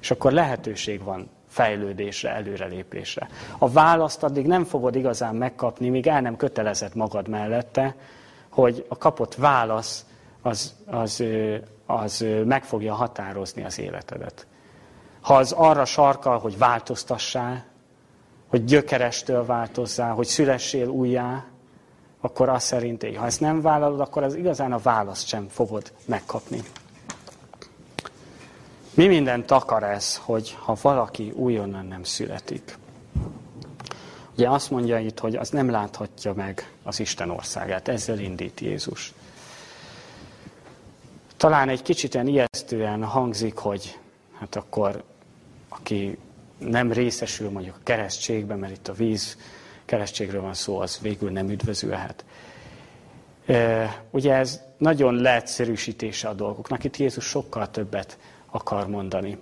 És 0.01 0.11
akkor 0.11 0.31
lehetőség 0.31 1.03
van 1.03 1.29
fejlődésre, 1.47 2.29
előrelépésre. 2.29 3.29
A 3.57 3.69
választ 3.69 4.23
addig 4.23 4.45
nem 4.45 4.63
fogod 4.63 4.95
igazán 4.95 5.35
megkapni, 5.35 5.89
míg 5.89 6.07
el 6.07 6.21
nem 6.21 6.37
kötelezed 6.37 6.95
magad 6.95 7.27
mellette, 7.27 7.95
hogy 8.49 8.85
a 8.87 8.97
kapott 8.97 9.35
válasz 9.35 10.05
az, 10.41 10.75
az, 10.85 11.23
az 11.85 12.25
meg 12.45 12.63
fogja 12.63 12.93
határozni 12.93 13.63
az 13.63 13.79
életedet. 13.79 14.47
Ha 15.21 15.35
az 15.35 15.51
arra 15.51 15.85
sarkal, 15.85 16.39
hogy 16.39 16.57
változtassál, 16.57 17.65
hogy 18.47 18.65
gyökerestől 18.65 19.45
változzál, 19.45 20.13
hogy 20.13 20.25
szülessél 20.25 20.87
újjá, 20.87 21.45
akkor 22.21 22.49
az 22.49 22.63
szerint 22.63 23.03
éj. 23.03 23.13
Ha 23.13 23.25
ezt 23.25 23.39
nem 23.39 23.61
vállalod, 23.61 23.99
akkor 23.99 24.23
az 24.23 24.35
igazán 24.35 24.71
a 24.71 24.77
választ 24.77 25.27
sem 25.27 25.47
fogod 25.47 25.91
megkapni. 26.05 26.63
Mi 28.93 29.07
mindent 29.07 29.51
akar 29.51 29.83
ez, 29.83 30.17
hogy 30.17 30.57
ha 30.59 30.75
valaki 30.81 31.31
újonnan 31.35 31.85
nem 31.85 32.03
születik? 32.03 32.77
Ugye 34.35 34.49
azt 34.49 34.69
mondja 34.69 34.99
itt, 34.99 35.19
hogy 35.19 35.35
az 35.35 35.49
nem 35.49 35.69
láthatja 35.69 36.33
meg 36.33 36.73
az 36.83 36.99
Isten 36.99 37.29
országát. 37.29 37.87
Ezzel 37.87 38.19
indít 38.19 38.59
Jézus. 38.59 39.13
Talán 41.37 41.69
egy 41.69 41.81
kicsit 41.81 42.13
ijesztően 42.13 43.03
hangzik, 43.03 43.57
hogy 43.57 43.99
hát 44.39 44.55
akkor 44.55 45.03
aki 45.69 46.17
nem 46.57 46.91
részesül 46.91 47.49
mondjuk 47.49 47.75
a 47.75 47.83
keresztségben, 47.83 48.59
mert 48.59 48.73
itt 48.73 48.87
a 48.87 48.93
víz 48.93 49.37
keresztségről 49.89 50.41
van 50.41 50.53
szó, 50.53 50.79
az 50.79 50.99
végül 51.01 51.31
nem 51.31 51.49
üdvözülhet. 51.49 52.25
Ugye 54.09 54.33
ez 54.33 54.61
nagyon 54.77 55.15
leegyszerűsítése 55.15 56.27
a 56.27 56.33
dolgoknak. 56.33 56.83
Itt 56.83 56.97
Jézus 56.97 57.25
sokkal 57.25 57.71
többet 57.71 58.17
akar 58.45 58.87
mondani. 58.87 59.37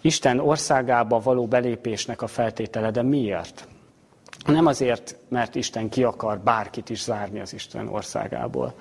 Isten 0.00 0.38
országába 0.38 1.20
való 1.20 1.46
belépésnek 1.46 2.22
a 2.22 2.26
feltétele, 2.26 2.90
de 2.90 3.02
miért? 3.02 3.68
Nem 4.46 4.66
azért, 4.66 5.16
mert 5.28 5.54
Isten 5.54 5.88
ki 5.88 6.04
akar 6.04 6.38
bárkit 6.38 6.90
is 6.90 7.02
zárni 7.02 7.40
az 7.40 7.52
Isten 7.52 7.88
országából. 7.88 8.74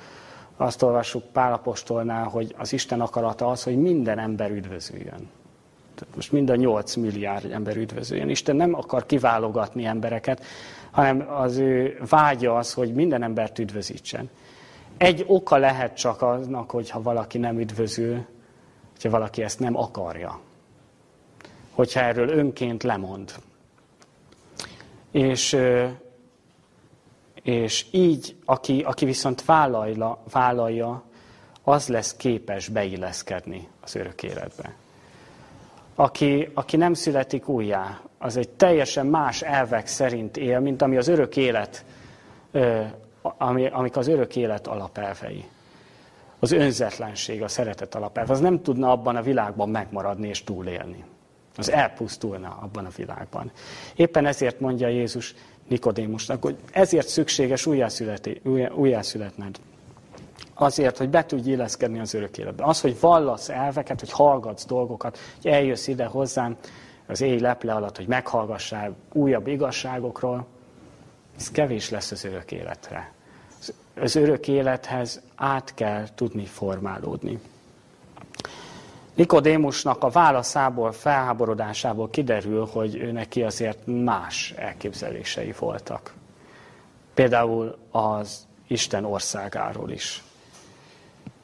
Azt 0.57 0.81
olvassuk 0.81 1.23
Pálapostolnál, 1.31 2.27
hogy 2.27 2.55
az 2.57 2.73
Isten 2.73 3.01
akarata 3.01 3.47
az, 3.47 3.63
hogy 3.63 3.77
minden 3.77 4.19
ember 4.19 4.51
üdvözüljön. 4.51 5.29
Most 6.15 6.31
mind 6.31 6.49
a 6.49 6.55
8 6.55 6.95
milliárd 6.95 7.51
ember 7.51 7.77
üdvözüljön. 7.77 8.29
Isten 8.29 8.55
nem 8.55 8.73
akar 8.73 9.05
kiválogatni 9.05 9.85
embereket, 9.85 10.43
hanem 10.91 11.29
az 11.29 11.57
ő 11.57 11.99
vágya 12.09 12.55
az, 12.55 12.73
hogy 12.73 12.93
minden 12.93 13.23
embert 13.23 13.59
üdvözítsen. 13.59 14.29
Egy 14.97 15.23
oka 15.27 15.57
lehet 15.57 15.97
csak 15.97 16.21
aznak, 16.21 16.71
hogyha 16.71 17.01
valaki 17.01 17.37
nem 17.37 17.59
üdvözül, 17.59 18.25
hogyha 18.91 19.09
valaki 19.09 19.43
ezt 19.43 19.59
nem 19.59 19.77
akarja. 19.77 20.39
Hogyha 21.71 21.99
erről 21.99 22.29
önként 22.29 22.83
lemond. 22.83 23.33
És, 25.11 25.57
és 27.41 27.85
így, 27.91 28.35
aki, 28.45 28.81
aki 28.81 29.05
viszont 29.05 29.45
vállalja, 29.45 30.23
vállalja, 30.31 31.03
az 31.63 31.87
lesz 31.87 32.15
képes 32.15 32.67
beilleszkedni 32.67 33.67
az 33.81 33.95
örök 33.95 34.23
életbe 34.23 34.73
aki, 35.95 36.49
aki 36.53 36.77
nem 36.77 36.93
születik 36.93 37.47
újjá, 37.47 37.99
az 38.17 38.37
egy 38.37 38.49
teljesen 38.49 39.05
más 39.05 39.41
elvek 39.41 39.87
szerint 39.87 40.37
él, 40.37 40.59
mint 40.59 40.81
ami 40.81 40.97
az 40.97 41.07
örök 41.07 41.37
élet, 41.37 41.85
ami, 43.21 43.67
amik 43.67 43.97
az 43.97 44.07
örök 44.07 44.35
élet 44.35 44.67
alapelvei. 44.67 45.45
Az 46.39 46.51
önzetlenség, 46.51 47.41
a 47.41 47.47
szeretet 47.47 47.95
alapelv, 47.95 48.29
az 48.29 48.39
nem 48.39 48.61
tudna 48.61 48.91
abban 48.91 49.15
a 49.15 49.21
világban 49.21 49.69
megmaradni 49.69 50.27
és 50.27 50.43
túlélni. 50.43 51.03
Az 51.57 51.71
elpusztulna 51.71 52.57
abban 52.61 52.85
a 52.85 52.89
világban. 52.95 53.51
Éppen 53.95 54.25
ezért 54.25 54.59
mondja 54.59 54.87
Jézus 54.87 55.35
Nikodémusnak, 55.67 56.41
hogy 56.41 56.55
ezért 56.71 57.07
szükséges 57.07 57.65
újjászületned 58.75 59.59
azért, 60.53 60.97
hogy 60.97 61.09
be 61.09 61.25
tudj 61.25 61.49
illeszkedni 61.49 61.99
az 61.99 62.13
örök 62.13 62.37
életbe. 62.37 62.63
Az, 62.65 62.81
hogy 62.81 62.99
vallasz 62.99 63.49
elveket, 63.49 63.99
hogy 63.99 64.11
hallgatsz 64.11 64.65
dolgokat, 64.65 65.19
hogy 65.41 65.51
eljössz 65.51 65.87
ide 65.87 66.05
hozzám 66.05 66.57
az 67.07 67.21
éj 67.21 67.39
leple 67.39 67.73
alatt, 67.73 67.97
hogy 67.97 68.07
meghallgassál 68.07 68.95
újabb 69.13 69.47
igazságokról, 69.47 70.45
ez 71.37 71.51
kevés 71.51 71.89
lesz 71.89 72.11
az 72.11 72.25
örök 72.25 72.51
életre. 72.51 73.11
Az 73.99 74.15
örök 74.15 74.47
élethez 74.47 75.21
át 75.35 75.73
kell 75.73 76.07
tudni 76.15 76.45
formálódni. 76.45 77.39
Nikodémusnak 79.13 80.03
a 80.03 80.09
válaszából, 80.09 80.91
felháborodásából 80.91 82.09
kiderül, 82.09 82.65
hogy 82.71 82.95
ő 82.95 83.11
neki 83.11 83.43
azért 83.43 83.79
más 83.85 84.53
elképzelései 84.57 85.53
voltak. 85.59 86.13
Például 87.13 87.77
az 87.91 88.47
Isten 88.67 89.05
országáról 89.05 89.91
is. 89.91 90.23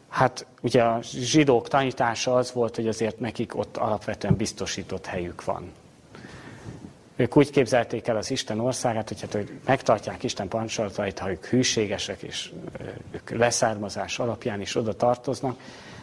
Hát 0.10 0.46
ugye 0.62 0.84
a 0.84 1.00
zsidók 1.02 1.68
tanítása 1.68 2.36
az 2.36 2.54
volt, 2.54 2.76
hogy 2.76 2.88
azért 2.88 3.20
nekik 3.20 3.58
ott 3.58 3.78
alapvetően 3.78 4.36
biztosított 4.36 5.06
helyük 5.06 5.44
van. 5.44 5.72
Ők 7.16 7.38
úgy 7.38 7.50
képzelték 7.50 8.08
el 8.08 8.18
az 8.18 8.32
Isten 8.32 8.60
országát, 8.60 9.08
hogy, 9.08 9.22
hát, 9.22 9.34
hogy 9.34 9.60
megtartják 9.66 10.24
Isten 10.24 10.48
parancsolatait, 10.48 11.20
ha 11.20 11.30
ők 11.30 11.46
hűségesek 11.46 12.22
és 12.22 12.52
ők 13.12 13.30
leszármazás 13.30 14.20
alapján 14.20 14.62
is 14.62 14.76
oda 14.76 14.94
tartoznak, 14.94 15.60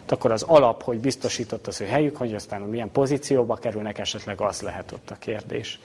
akkor 0.09 0.33
az 0.33 0.43
alap, 0.43 0.83
hogy 0.83 0.99
biztosított 0.99 1.67
az 1.67 1.81
ő 1.81 1.85
helyük, 1.85 2.17
hogy 2.17 2.35
aztán 2.35 2.61
milyen 2.61 2.91
pozícióba 2.91 3.55
kerülnek, 3.55 3.99
esetleg 3.99 4.41
az 4.41 4.61
lehet 4.61 4.93
ott 4.93 5.11
a 5.11 5.17
kérdés. 5.19 5.81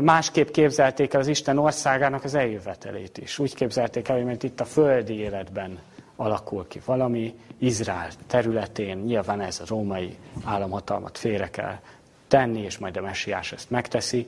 Másképp 0.00 0.48
képzelték 0.48 1.14
el 1.14 1.20
az 1.20 1.26
Isten 1.26 1.58
országának 1.58 2.24
az 2.24 2.34
eljövetelét 2.34 3.18
is. 3.18 3.38
Úgy 3.38 3.54
képzelték 3.54 4.08
el, 4.08 4.16
hogy 4.16 4.24
mint 4.24 4.42
itt 4.42 4.60
a 4.60 4.64
földi 4.64 5.14
életben 5.14 5.78
alakul 6.16 6.66
ki 6.68 6.80
valami, 6.84 7.34
Izrael 7.58 8.08
területén, 8.26 8.98
nyilván 8.98 9.40
ez 9.40 9.60
a 9.60 9.64
római 9.66 10.16
államhatalmat 10.44 11.18
félre 11.18 11.50
kell 11.50 11.78
tenni, 12.28 12.60
és 12.60 12.78
majd 12.78 12.96
a 12.96 13.00
messiás 13.00 13.52
ezt 13.52 13.70
megteszi. 13.70 14.26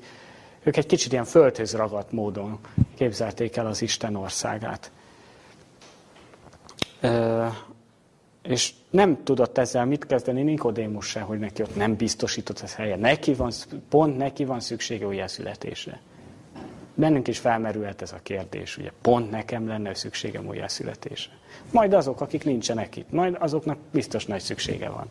Ők 0.62 0.76
egy 0.76 0.86
kicsit 0.86 1.12
ilyen 1.12 1.24
földhöz 1.24 1.74
ragadt 1.74 2.12
módon 2.12 2.58
képzelték 2.96 3.56
el 3.56 3.66
az 3.66 3.82
Isten 3.82 4.16
országát. 4.16 4.90
És 8.42 8.72
nem 8.94 9.24
tudott 9.24 9.58
ezzel 9.58 9.84
mit 9.84 10.06
kezdeni 10.06 10.42
Nikodémus 10.42 11.06
se, 11.06 11.20
hogy 11.20 11.38
neki 11.38 11.62
ott 11.62 11.76
nem 11.76 11.96
biztosított 11.96 12.60
ez 12.60 12.74
helye. 12.74 12.96
Neki 12.96 13.34
van, 13.34 13.50
pont 13.88 14.16
neki 14.16 14.44
van 14.44 14.60
szüksége 14.60 15.06
újjászületésre. 15.06 16.00
Bennünk 16.94 17.28
is 17.28 17.38
felmerülhet 17.38 18.02
ez 18.02 18.12
a 18.12 18.18
kérdés, 18.22 18.78
ugye 18.78 18.90
pont 19.02 19.30
nekem 19.30 19.68
lenne 19.68 19.94
szükségem 19.94 20.46
újjászületésre. 20.46 21.32
Majd 21.72 21.92
azok, 21.92 22.20
akik 22.20 22.44
nincsenek 22.44 22.96
itt, 22.96 23.10
majd 23.10 23.36
azoknak 23.38 23.78
biztos 23.90 24.26
nagy 24.26 24.40
szüksége 24.40 24.88
van. 24.88 25.06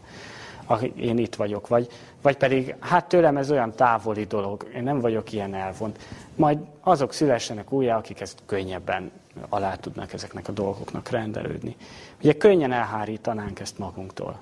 Én 0.95 1.17
itt 1.17 1.35
vagyok, 1.35 1.67
vagy, 1.67 1.87
vagy 2.21 2.37
pedig, 2.37 2.75
hát 2.79 3.07
tőlem 3.07 3.37
ez 3.37 3.51
olyan 3.51 3.71
távoli 3.75 4.23
dolog, 4.23 4.67
én 4.75 4.83
nem 4.83 4.99
vagyok 4.99 5.31
ilyen 5.31 5.53
elvont. 5.53 5.99
Majd 6.35 6.57
azok 6.81 7.13
szülessenek 7.13 7.71
újjá, 7.71 7.97
akik 7.97 8.19
ezt 8.19 8.37
könnyebben 8.45 9.11
alá 9.49 9.75
tudnak 9.75 10.13
ezeknek 10.13 10.47
a 10.47 10.51
dolgoknak 10.51 11.09
rendelődni. 11.09 11.75
Ugye 12.21 12.33
könnyen 12.33 12.71
elhárítanánk 12.71 13.59
ezt 13.59 13.77
magunktól. 13.77 14.39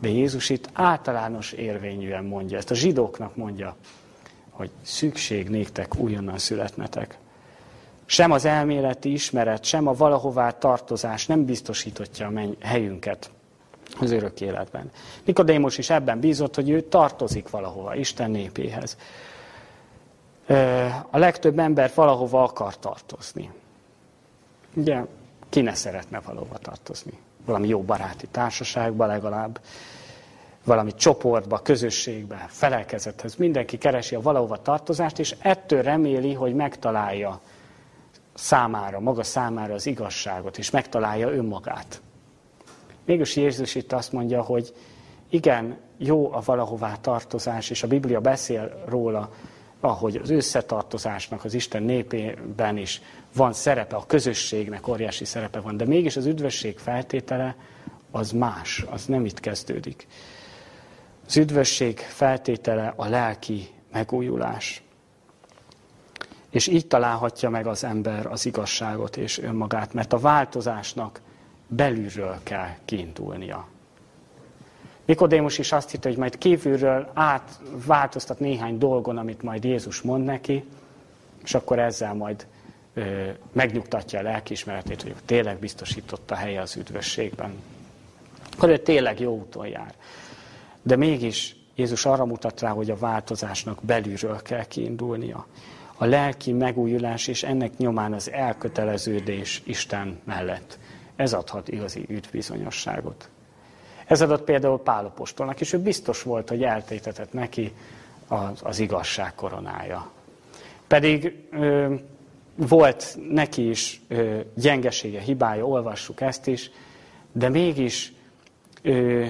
De 0.00 0.08
Jézus 0.08 0.50
itt 0.50 0.68
általános 0.72 1.52
érvényűen 1.52 2.24
mondja, 2.24 2.56
ezt 2.56 2.70
a 2.70 2.74
zsidóknak 2.74 3.36
mondja 3.36 3.76
hogy 4.58 4.70
szükség 4.82 5.48
néktek 5.48 5.96
újonnan 5.96 6.38
születnetek. 6.38 7.18
Sem 8.06 8.30
az 8.30 8.44
elméleti 8.44 9.12
ismeret, 9.12 9.64
sem 9.64 9.86
a 9.86 9.92
valahová 9.92 10.50
tartozás 10.50 11.26
nem 11.26 11.44
biztosítotja 11.44 12.26
a 12.26 12.30
menny 12.30 12.52
helyünket 12.60 13.30
az 14.00 14.10
örök 14.10 14.40
életben. 14.40 14.90
Nikodémus 15.24 15.78
is 15.78 15.90
ebben 15.90 16.20
bízott, 16.20 16.54
hogy 16.54 16.70
ő 16.70 16.80
tartozik 16.80 17.50
valahova, 17.50 17.94
Isten 17.94 18.30
népéhez. 18.30 18.96
A 21.10 21.18
legtöbb 21.18 21.58
ember 21.58 21.90
valahova 21.94 22.42
akar 22.42 22.78
tartozni. 22.78 23.50
Ugye, 24.74 25.04
ki 25.48 25.60
ne 25.60 25.74
szeretne 25.74 26.20
valahova 26.20 26.58
tartozni? 26.58 27.18
Valami 27.44 27.68
jó 27.68 27.82
baráti 27.82 28.26
társaságba 28.26 29.06
legalább, 29.06 29.60
valami 30.64 30.94
csoportba, 30.94 31.58
közösségbe, 31.58 32.46
felelkezethez. 32.48 33.34
Mindenki 33.34 33.78
keresi 33.78 34.14
a 34.14 34.20
valahova 34.20 34.62
tartozást, 34.62 35.18
és 35.18 35.34
ettől 35.38 35.82
reméli, 35.82 36.34
hogy 36.34 36.54
megtalálja 36.54 37.40
számára, 38.34 39.00
maga 39.00 39.22
számára 39.22 39.74
az 39.74 39.86
igazságot, 39.86 40.58
és 40.58 40.70
megtalálja 40.70 41.28
önmagát. 41.28 42.00
Mégis 43.08 43.36
Jézus 43.36 43.74
itt 43.74 43.92
azt 43.92 44.12
mondja, 44.12 44.42
hogy 44.42 44.74
igen, 45.30 45.76
jó 45.96 46.32
a 46.32 46.40
valahová 46.44 46.96
tartozás, 46.96 47.70
és 47.70 47.82
a 47.82 47.86
Biblia 47.86 48.20
beszél 48.20 48.84
róla, 48.88 49.32
ahogy 49.80 50.16
az 50.16 50.30
összetartozásnak 50.30 51.44
az 51.44 51.54
Isten 51.54 51.82
népében 51.82 52.76
is 52.76 53.02
van 53.34 53.52
szerepe, 53.52 53.96
a 53.96 54.06
közösségnek 54.06 54.88
óriási 54.88 55.24
szerepe 55.24 55.60
van, 55.60 55.76
de 55.76 55.84
mégis 55.84 56.16
az 56.16 56.26
üdvösség 56.26 56.78
feltétele 56.78 57.56
az 58.10 58.30
más, 58.32 58.84
az 58.90 59.06
nem 59.06 59.24
itt 59.24 59.40
kezdődik. 59.40 60.06
Az 61.26 61.36
üdvösség 61.36 61.98
feltétele 61.98 62.92
a 62.96 63.08
lelki 63.08 63.68
megújulás. 63.92 64.82
És 66.50 66.66
így 66.66 66.86
találhatja 66.86 67.50
meg 67.50 67.66
az 67.66 67.84
ember 67.84 68.26
az 68.26 68.46
igazságot 68.46 69.16
és 69.16 69.38
önmagát, 69.38 69.92
mert 69.92 70.12
a 70.12 70.18
változásnak 70.18 71.20
belülről 71.68 72.38
kell 72.42 72.68
kiindulnia. 72.84 73.68
Nikodémus 75.04 75.58
is 75.58 75.72
azt 75.72 75.90
hitte, 75.90 76.08
hogy 76.08 76.18
majd 76.18 76.38
kívülről 76.38 77.10
átváltoztat 77.14 78.40
néhány 78.40 78.78
dolgon, 78.78 79.18
amit 79.18 79.42
majd 79.42 79.64
Jézus 79.64 80.00
mond 80.00 80.24
neki, 80.24 80.64
és 81.44 81.54
akkor 81.54 81.78
ezzel 81.78 82.14
majd 82.14 82.46
ö, 82.94 83.28
megnyugtatja 83.52 84.18
a 84.18 84.22
lelkiismeretét, 84.22 85.02
hogy 85.02 85.14
tényleg 85.24 85.58
biztosította 85.58 86.34
helye 86.34 86.60
az 86.60 86.76
üdvösségben. 86.76 87.52
Akkor 88.56 88.68
ő 88.68 88.78
tényleg 88.78 89.20
jó 89.20 89.36
úton 89.36 89.66
jár. 89.66 89.94
De 90.82 90.96
mégis 90.96 91.56
Jézus 91.74 92.06
arra 92.06 92.24
mutat 92.24 92.60
rá, 92.60 92.70
hogy 92.70 92.90
a 92.90 92.96
változásnak 92.96 93.78
belülről 93.82 94.42
kell 94.42 94.64
kiindulnia. 94.64 95.46
A 95.96 96.04
lelki 96.04 96.52
megújulás 96.52 97.26
és 97.26 97.42
ennek 97.42 97.76
nyomán 97.76 98.12
az 98.12 98.30
elköteleződés 98.30 99.62
Isten 99.64 100.20
mellett. 100.24 100.78
Ez 101.18 101.32
adhat 101.32 101.68
igazi 101.68 102.04
üdvbizonyosságot. 102.08 103.28
Ez 104.06 104.20
adott 104.20 104.44
például 104.44 104.80
Pálapostolnak, 104.82 105.60
és 105.60 105.72
ő 105.72 105.78
biztos 105.78 106.22
volt, 106.22 106.48
hogy 106.48 106.62
eltétetett 106.62 107.32
neki 107.32 107.72
az, 108.28 108.60
az 108.62 108.78
igazság 108.78 109.34
koronája. 109.34 110.10
Pedig 110.86 111.34
ö, 111.50 111.94
volt 112.54 113.18
neki 113.30 113.68
is 113.68 114.00
ö, 114.08 114.40
gyengesége, 114.54 115.20
hibája, 115.20 115.66
olvassuk 115.66 116.20
ezt 116.20 116.46
is, 116.46 116.70
de 117.32 117.48
mégis 117.48 118.12
ö, 118.82 119.24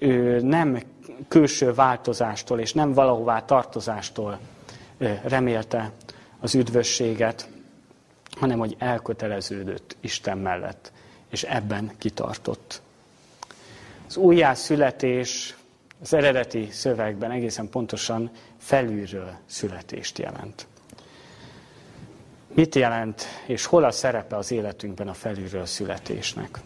ő 0.00 0.40
nem 0.40 0.82
külső 1.28 1.74
változástól 1.74 2.60
és 2.60 2.72
nem 2.72 2.92
valahová 2.92 3.44
tartozástól 3.44 4.38
remélte 5.22 5.92
az 6.40 6.54
üdvösséget, 6.54 7.48
hanem 8.40 8.58
hogy 8.58 8.76
elköteleződött 8.78 9.96
Isten 10.00 10.38
mellett, 10.38 10.92
és 11.30 11.42
ebben 11.42 11.92
kitartott. 11.98 12.82
Az 14.08 14.16
újjászületés 14.16 15.56
az 16.00 16.14
eredeti 16.14 16.68
szövegben 16.70 17.30
egészen 17.30 17.68
pontosan 17.68 18.30
felülről 18.58 19.32
születést 19.46 20.18
jelent. 20.18 20.66
Mit 22.54 22.74
jelent, 22.74 23.22
és 23.46 23.64
hol 23.64 23.84
a 23.84 23.90
szerepe 23.90 24.36
az 24.36 24.50
életünkben 24.50 25.08
a 25.08 25.14
felülről 25.14 25.66
születésnek? 25.66 26.60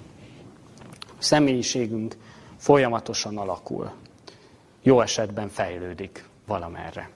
A 1.07 1.23
személyiségünk 1.23 2.17
folyamatosan 2.57 3.39
alakul. 3.39 3.93
Jó 4.83 5.01
esetben 5.01 5.49
fejlődik 5.49 6.25
valamerre. 6.47 7.11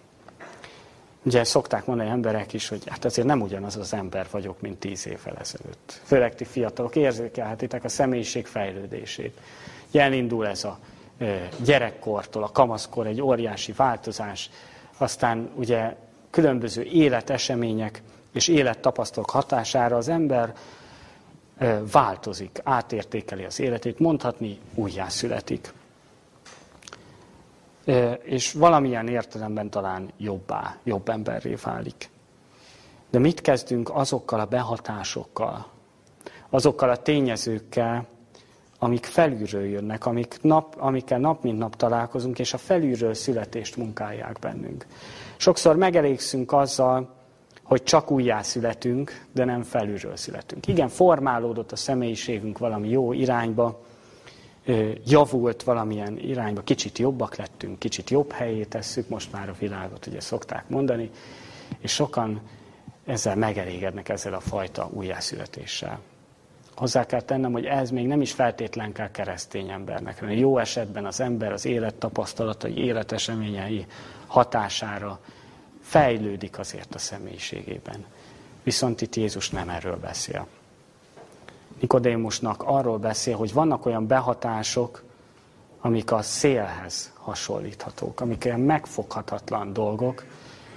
Ugye 1.23 1.45
szokták 1.45 1.87
mondani 1.87 2.11
emberek 2.11 2.53
is, 2.53 2.69
hogy 2.69 2.83
hát 2.87 3.05
azért 3.05 3.27
nem 3.27 3.41
ugyanaz 3.41 3.77
az 3.77 3.95
ember 3.95 4.27
vagyok, 4.31 4.61
mint 4.61 4.79
tíz 4.79 5.07
évvel 5.07 5.37
ezelőtt. 5.41 6.01
Főleg 6.05 6.35
ti 6.35 6.45
fiatalok 6.45 6.97
érzékelhetitek 6.97 7.85
a 7.85 7.89
személyiség 7.89 8.47
fejlődését. 8.47 9.41
Ugye 9.89 10.03
elindul 10.03 10.47
ez 10.47 10.65
a 10.65 10.79
gyerekkortól, 11.65 12.43
a 12.43 12.51
kamaszkor 12.53 13.07
egy 13.07 13.21
óriási 13.21 13.73
változás, 13.73 14.51
aztán 14.97 15.51
ugye 15.55 15.97
különböző 16.31 16.83
életesemények 16.83 18.03
és 18.33 18.49
élettapasztalatok 18.49 19.35
hatására 19.35 19.97
az 19.97 20.09
ember 20.09 20.55
változik, 21.93 22.61
átértékeli 22.63 23.45
az 23.45 23.61
életét, 23.61 23.99
mondhatni 23.99 24.59
újjászületik. 24.75 25.73
És 28.23 28.53
valamilyen 28.53 29.09
értelemben 29.09 29.71
talán 29.71 30.11
jobbá, 30.17 30.77
jobb 30.85 31.09
emberré 31.09 31.55
válik. 31.63 32.11
De 33.11 33.19
mit 33.19 33.41
kezdünk 33.41 33.91
azokkal 33.93 34.41
a 34.41 34.47
behatásokkal, 34.47 35.67
azokkal 36.51 36.91
a 36.91 36.97
tényezőkkel, 36.97 38.07
amik 38.79 39.05
felülről 39.05 39.65
jönnek, 39.65 40.07
amik 40.07 40.39
nap, 40.43 40.77
amikkel 40.79 41.19
nap 41.19 41.43
mint 41.43 41.59
nap 41.59 41.77
találkozunk, 41.77 42.39
és 42.39 42.53
a 42.53 42.59
felülről 42.59 43.15
születést 43.15 43.77
munkálják 43.77 44.39
bennünk. 44.41 44.87
Sokszor 45.37 45.77
megelégszünk 45.77 46.53
azzal, 46.53 47.17
hogy 47.63 47.83
csak 47.83 48.11
újjászületünk, 48.11 49.27
de 49.33 49.45
nem 49.45 49.63
felülről 49.63 50.17
születünk. 50.17 50.67
Igen, 50.67 50.89
formálódott 50.89 51.73
a 51.73 51.77
személyiségünk 51.77 52.59
valami 52.59 52.89
jó 52.89 53.13
irányba, 53.13 53.81
javult 55.05 55.63
valamilyen 55.63 56.19
irányba, 56.19 56.63
kicsit 56.63 56.99
jobbak 56.99 57.37
lettünk, 57.37 57.79
kicsit 57.79 58.11
jobb 58.11 58.33
helyé 58.33 58.65
tesszük, 58.65 59.09
most 59.09 59.33
már 59.33 59.49
a 59.49 59.55
világot 59.59 60.07
ugye 60.07 60.21
szokták 60.21 60.69
mondani, 60.69 61.11
és 61.81 61.93
sokan 61.93 62.41
ezzel 63.05 63.37
megelégednek 63.37 64.09
ezzel 64.09 64.35
a 64.35 64.41
fajta 64.41 64.89
újjászületéssel. 64.93 66.01
Hozzá 66.75 67.07
kell 67.07 67.21
tennem, 67.21 67.53
hogy 67.53 67.65
ez 67.65 67.91
még 67.91 68.07
nem 68.07 68.21
is 68.21 68.33
feltétlen 68.33 68.93
kell 68.93 69.11
keresztény 69.11 69.71
embernek, 69.71 70.19
hanem 70.19 70.37
jó 70.37 70.59
esetben 70.59 71.07
az 71.07 71.21
ember 71.21 71.53
az 71.53 71.65
élet 71.65 71.95
tapasztalatai, 71.95 72.77
életeseményei 72.77 73.87
hatására 74.27 75.21
fejlődik 75.81 76.59
azért 76.59 76.95
a 76.95 76.99
személyiségében. 76.99 78.05
Viszont 78.63 79.01
itt 79.01 79.17
Jézus 79.17 79.51
nem 79.51 79.69
erről 79.69 79.97
beszél. 79.97 80.47
Nikodémusnak 81.81 82.63
arról 82.63 82.99
beszél, 82.99 83.37
hogy 83.37 83.53
vannak 83.53 83.87
olyan 83.87 84.07
behatások, 84.07 85.03
amik 85.81 86.13
a 86.13 86.23
szélhez 86.23 87.13
hasonlíthatók, 87.15 88.21
amik 88.21 88.43
olyan 88.47 88.61
megfoghatatlan 88.61 89.73
dolgok, 89.73 90.25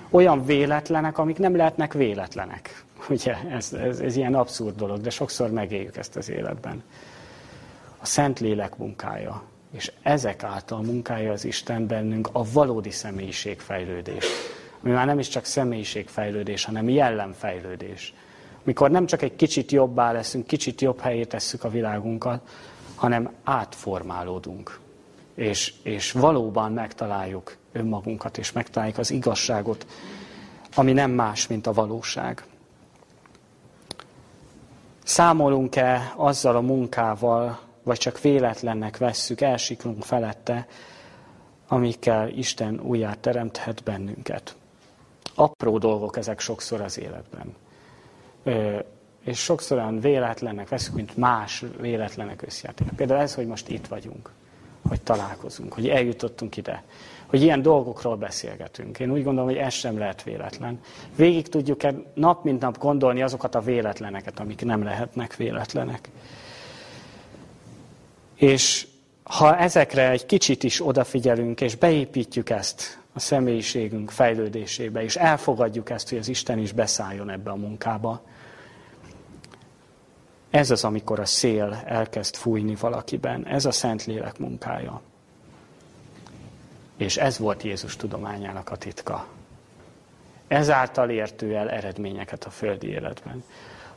olyan 0.09 0.45
véletlenek, 0.45 1.17
amik 1.17 1.37
nem 1.37 1.55
lehetnek 1.55 1.93
véletlenek. 1.93 2.83
Ugye 3.09 3.35
ez, 3.49 3.73
ez, 3.73 3.99
ez 3.99 4.15
ilyen 4.15 4.35
abszurd 4.35 4.75
dolog, 4.75 5.01
de 5.01 5.09
sokszor 5.09 5.51
megéljük 5.51 5.97
ezt 5.97 6.15
az 6.15 6.29
életben. 6.29 6.83
A 7.97 8.05
Szent 8.05 8.39
Lélek 8.39 8.77
munkája, 8.77 9.43
és 9.71 9.91
ezek 10.01 10.43
által 10.43 10.81
munkája 10.81 11.31
az 11.31 11.45
Isten 11.45 11.87
bennünk 11.87 12.29
a 12.31 12.43
valódi 12.51 12.91
személyiségfejlődés 12.91 14.25
ami 14.83 14.93
már 14.93 15.05
nem 15.05 15.19
is 15.19 15.27
csak 15.27 15.45
személyiségfejlődés, 15.45 16.65
hanem 16.65 16.89
jellemfejlődés. 16.89 18.13
Mikor 18.63 18.91
nem 18.91 19.05
csak 19.05 19.21
egy 19.21 19.35
kicsit 19.35 19.71
jobbá 19.71 20.11
leszünk, 20.11 20.47
kicsit 20.47 20.81
jobb 20.81 20.99
helyét 20.99 21.27
tesszük 21.27 21.63
a 21.63 21.69
világunkat, 21.69 22.49
hanem 22.95 23.31
átformálódunk. 23.43 24.79
És, 25.35 25.73
és 25.83 26.11
valóban 26.11 26.71
megtaláljuk 26.71 27.57
önmagunkat, 27.71 28.37
és 28.37 28.51
megtaláljuk 28.51 28.97
az 28.97 29.11
igazságot, 29.11 29.85
ami 30.75 30.93
nem 30.93 31.11
más, 31.11 31.47
mint 31.47 31.67
a 31.67 31.73
valóság. 31.73 32.45
Számolunk-e 35.03 36.13
azzal 36.15 36.55
a 36.55 36.61
munkával, 36.61 37.59
vagy 37.83 37.97
csak 37.97 38.21
véletlennek 38.21 38.97
vesszük, 38.97 39.41
elsiklunk 39.41 40.03
felette, 40.03 40.67
amikkel 41.67 42.29
Isten 42.29 42.79
újját 42.79 43.19
teremthet 43.19 43.83
bennünket 43.83 44.55
apró 45.35 45.77
dolgok 45.77 46.17
ezek 46.17 46.39
sokszor 46.39 46.81
az 46.81 46.99
életben. 46.99 47.55
És 49.23 49.39
sokszor 49.39 49.77
olyan 49.77 49.99
véletlenek 49.99 50.69
veszünk, 50.69 50.95
mint 50.95 51.17
más 51.17 51.63
véletlenek 51.79 52.41
összjáték. 52.41 52.87
Például 52.95 53.19
ez, 53.19 53.35
hogy 53.35 53.47
most 53.47 53.69
itt 53.69 53.87
vagyunk, 53.87 54.31
hogy 54.89 55.01
találkozunk, 55.01 55.73
hogy 55.73 55.89
eljutottunk 55.89 56.57
ide, 56.57 56.83
hogy 57.25 57.41
ilyen 57.41 57.61
dolgokról 57.61 58.15
beszélgetünk. 58.15 58.99
Én 58.99 59.11
úgy 59.11 59.23
gondolom, 59.23 59.49
hogy 59.49 59.57
ez 59.57 59.73
sem 59.73 59.97
lehet 59.97 60.23
véletlen. 60.23 60.79
Végig 61.15 61.47
tudjuk-e 61.47 61.93
nap 62.13 62.43
mint 62.43 62.61
nap 62.61 62.77
gondolni 62.77 63.21
azokat 63.21 63.55
a 63.55 63.61
véletleneket, 63.61 64.39
amik 64.39 64.65
nem 64.65 64.83
lehetnek 64.83 65.35
véletlenek. 65.35 66.09
És 68.35 68.87
ha 69.23 69.57
ezekre 69.57 70.09
egy 70.09 70.25
kicsit 70.25 70.63
is 70.63 70.87
odafigyelünk, 70.87 71.61
és 71.61 71.75
beépítjük 71.75 72.49
ezt 72.49 72.99
a 73.13 73.19
személyiségünk 73.19 74.09
fejlődésébe, 74.11 75.03
és 75.03 75.15
elfogadjuk 75.15 75.89
ezt, 75.89 76.09
hogy 76.09 76.17
az 76.17 76.27
Isten 76.27 76.59
is 76.59 76.71
beszálljon 76.71 77.29
ebbe 77.29 77.51
a 77.51 77.55
munkába, 77.55 78.21
ez 80.51 80.71
az, 80.71 80.83
amikor 80.83 81.19
a 81.19 81.25
szél 81.25 81.83
elkezd 81.85 82.35
fújni 82.35 82.75
valakiben. 82.75 83.45
Ez 83.45 83.65
a 83.65 83.71
Szentlélek 83.71 84.39
munkája. 84.39 85.01
És 86.97 87.17
ez 87.17 87.37
volt 87.37 87.63
Jézus 87.63 87.95
tudományának 87.95 88.69
a 88.69 88.75
titka. 88.75 89.27
Ezáltal 90.47 91.09
értő 91.09 91.55
el 91.55 91.69
eredményeket 91.69 92.43
a 92.43 92.49
földi 92.49 92.87
életben. 92.87 93.43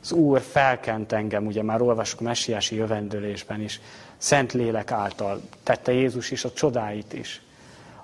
Az 0.01 0.11
Úr 0.11 0.41
felkent 0.41 1.11
engem, 1.11 1.45
ugye 1.45 1.63
már 1.63 1.81
olvasok 1.81 2.19
messiási 2.19 2.75
jövendőlésben 2.75 3.61
is, 3.61 3.81
Szentlélek 4.17 4.91
által 4.91 5.41
tette 5.63 5.91
Jézus 5.91 6.31
is 6.31 6.45
a 6.45 6.51
csodáit 6.51 7.13
is. 7.13 7.41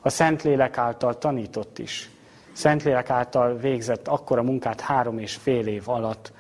A 0.02 0.10
Szentlélek 0.10 0.78
által 0.78 1.18
tanított 1.18 1.80
is. 1.80 2.10
Szentlélek 2.52 3.10
által 3.10 3.58
végzett 3.58 4.08
akkora 4.08 4.44
munkát 4.44 4.82
három 4.82 5.20
és 5.20 5.36
fél 5.36 5.68
év 5.68 5.90
alatt, 5.90 6.32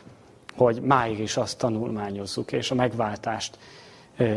hogy 0.56 0.82
máig 0.82 1.20
is 1.20 1.38
azt 1.38 1.58
tanulmányozzuk, 1.58 2.52
és 2.52 2.72
a 2.72 2.76
megváltást 2.76 3.58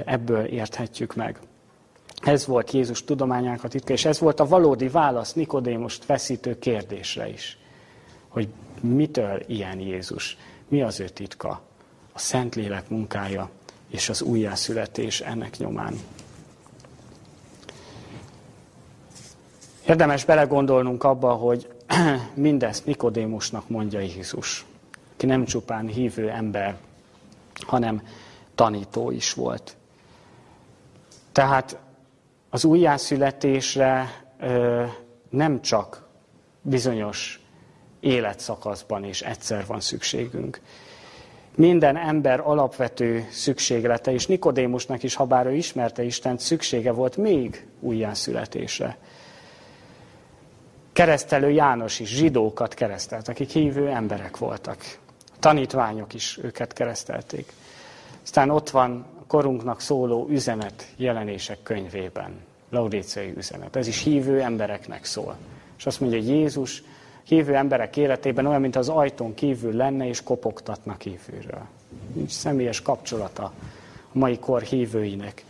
ebből 0.04 0.44
érthetjük 0.44 1.14
meg. 1.14 1.38
Ez 2.22 2.46
volt 2.46 2.70
Jézus 2.70 3.04
tudományának 3.04 3.64
a 3.64 3.68
titka, 3.68 3.92
és 3.92 4.04
ez 4.04 4.18
volt 4.18 4.40
a 4.40 4.46
valódi 4.46 4.88
válasz 4.88 5.32
Nikodémost 5.32 6.04
feszítő 6.04 6.58
kérdésre 6.58 7.28
is. 7.28 7.58
Hogy 8.28 8.48
mitől 8.80 9.42
ilyen 9.46 9.80
Jézus? 9.80 10.36
Mi 10.68 10.82
az 10.82 11.00
ő 11.00 11.08
titka? 11.08 11.62
A 12.12 12.18
Szentlélek 12.18 12.88
munkája 12.88 13.50
és 13.90 14.08
az 14.08 14.22
újjászületés 14.22 15.20
ennek 15.20 15.58
nyomán. 15.58 15.94
Érdemes 19.86 20.24
belegondolnunk 20.24 21.04
abba, 21.04 21.32
hogy 21.32 21.68
mindezt 22.34 22.86
Nikodémusnak 22.86 23.68
mondja 23.68 24.00
Jézus, 24.00 24.64
aki 25.24 25.32
nem 25.32 25.44
csupán 25.44 25.86
hívő 25.86 26.30
ember, 26.30 26.76
hanem 27.66 28.02
tanító 28.54 29.10
is 29.10 29.32
volt. 29.32 29.76
Tehát 31.32 31.78
az 32.50 32.64
újjászületésre 32.64 34.24
nem 35.30 35.60
csak 35.60 36.08
bizonyos 36.62 37.40
életszakaszban 38.00 39.04
és 39.04 39.22
egyszer 39.22 39.66
van 39.66 39.80
szükségünk. 39.80 40.60
Minden 41.54 41.96
ember 41.96 42.40
alapvető 42.40 43.26
szükséglete, 43.30 44.12
és 44.12 44.26
Nikodémusnak 44.26 45.02
is, 45.02 45.14
ha 45.14 45.24
bár 45.24 45.46
ő 45.46 45.54
ismerte 45.54 46.02
Istent, 46.02 46.40
szüksége 46.40 46.92
volt 46.92 47.16
még 47.16 47.66
újjászületésre. 47.80 48.98
Keresztelő 50.92 51.50
János 51.50 52.00
is 52.00 52.08
zsidókat 52.08 52.74
keresztelt, 52.74 53.28
akik 53.28 53.50
hívő 53.50 53.88
emberek 53.88 54.36
voltak. 54.36 55.02
Tanítványok 55.44 56.14
is 56.14 56.38
őket 56.42 56.72
keresztelték. 56.72 57.52
Aztán 58.22 58.50
ott 58.50 58.70
van 58.70 59.06
korunknak 59.26 59.80
szóló 59.80 60.26
üzenet 60.30 60.92
jelenések 60.96 61.62
könyvében, 61.62 62.32
laudéciai 62.70 63.32
üzenet. 63.36 63.76
Ez 63.76 63.86
is 63.86 64.02
hívő 64.02 64.40
embereknek 64.40 65.04
szól. 65.04 65.36
És 65.78 65.86
azt 65.86 66.00
mondja, 66.00 66.18
hogy 66.18 66.28
Jézus 66.28 66.82
hívő 67.24 67.54
emberek 67.54 67.96
életében 67.96 68.46
olyan, 68.46 68.60
mint 68.60 68.76
az 68.76 68.88
ajtón 68.88 69.34
kívül 69.34 69.76
lenne, 69.76 70.08
és 70.08 70.22
kopogtatnak 70.22 70.98
kívülről. 70.98 71.66
Nincs 72.12 72.30
személyes 72.30 72.82
kapcsolata 72.82 73.44
a 74.12 74.18
mai 74.18 74.38
kor 74.38 74.62
hívőinek 74.62 75.44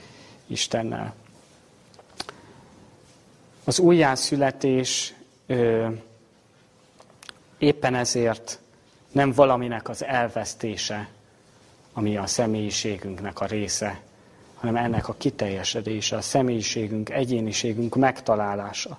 Istennel. 0.47 1.15
Az 3.65 3.79
újjászületés 3.79 5.15
ö, 5.47 5.89
éppen 7.59 7.95
ezért 7.95 8.59
nem 9.15 9.33
valaminek 9.33 9.89
az 9.89 10.05
elvesztése, 10.05 11.09
ami 11.93 12.17
a 12.17 12.27
személyiségünknek 12.27 13.41
a 13.41 13.47
része, 13.47 14.01
hanem 14.55 14.77
ennek 14.77 15.09
a 15.09 15.15
kiteljesedése, 15.19 16.17
a 16.17 16.21
személyiségünk, 16.21 17.11
egyéniségünk 17.11 17.95
megtalálása. 17.95 18.99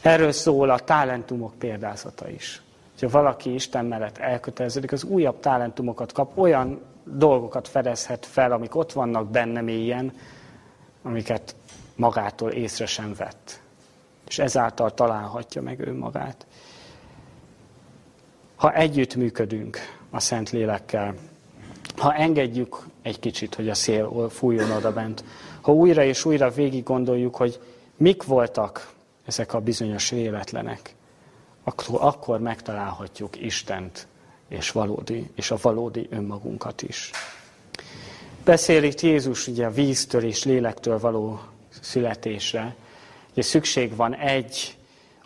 Erről 0.00 0.32
szól 0.32 0.70
a 0.70 0.78
talentumok 0.78 1.54
példázata 1.58 2.28
is. 2.28 2.62
Ha 3.00 3.08
valaki 3.08 3.54
Isten 3.54 3.84
mellett 3.84 4.18
elköteleződik, 4.18 4.92
az 4.92 5.04
újabb 5.04 5.40
talentumokat 5.40 6.12
kap, 6.12 6.38
olyan 6.38 6.80
dolgokat 7.04 7.68
fedezhet 7.68 8.26
fel, 8.26 8.52
amik 8.52 8.74
ott 8.74 8.92
vannak 8.92 9.30
benne 9.30 9.60
mélyen, 9.60 10.12
amiket 11.02 11.54
magától 11.96 12.50
észre 12.50 12.86
sem 12.86 13.14
vett. 13.14 13.60
És 14.28 14.38
ezáltal 14.38 14.94
találhatja 14.94 15.62
meg 15.62 15.80
ő 15.80 15.94
magát. 15.94 16.46
Ha 18.62 18.72
együtt 18.74 19.14
működünk 19.14 19.78
a 20.10 20.20
Szentlélekkel, 20.20 21.14
ha 21.96 22.14
engedjük 22.14 22.86
egy 23.02 23.18
kicsit, 23.18 23.54
hogy 23.54 23.68
a 23.68 23.74
szél 23.74 24.28
fújjon 24.30 24.70
oda 24.70 24.92
bent, 24.92 25.24
ha 25.60 25.72
újra 25.72 26.04
és 26.04 26.24
újra 26.24 26.50
végig 26.50 26.82
gondoljuk, 26.82 27.36
hogy 27.36 27.60
mik 27.96 28.22
voltak 28.22 28.92
ezek 29.26 29.54
a 29.54 29.60
bizonyos 29.60 30.10
véletlenek, 30.10 30.94
akkor, 31.64 31.98
akkor 32.00 32.40
megtalálhatjuk 32.40 33.40
Istent 33.40 34.06
és, 34.48 34.70
valódi, 34.70 35.30
és 35.34 35.50
a 35.50 35.58
valódi 35.62 36.06
önmagunkat 36.10 36.82
is. 36.82 37.10
Beszél 38.44 38.82
itt 38.82 39.00
Jézus 39.00 39.46
ugye 39.46 39.66
a 39.66 39.70
víztől 39.70 40.24
és 40.24 40.44
lélektől 40.44 40.98
való 40.98 41.40
születésre. 41.80 42.74
Ugye 43.32 43.42
szükség 43.42 43.96
van 43.96 44.14
egy 44.14 44.76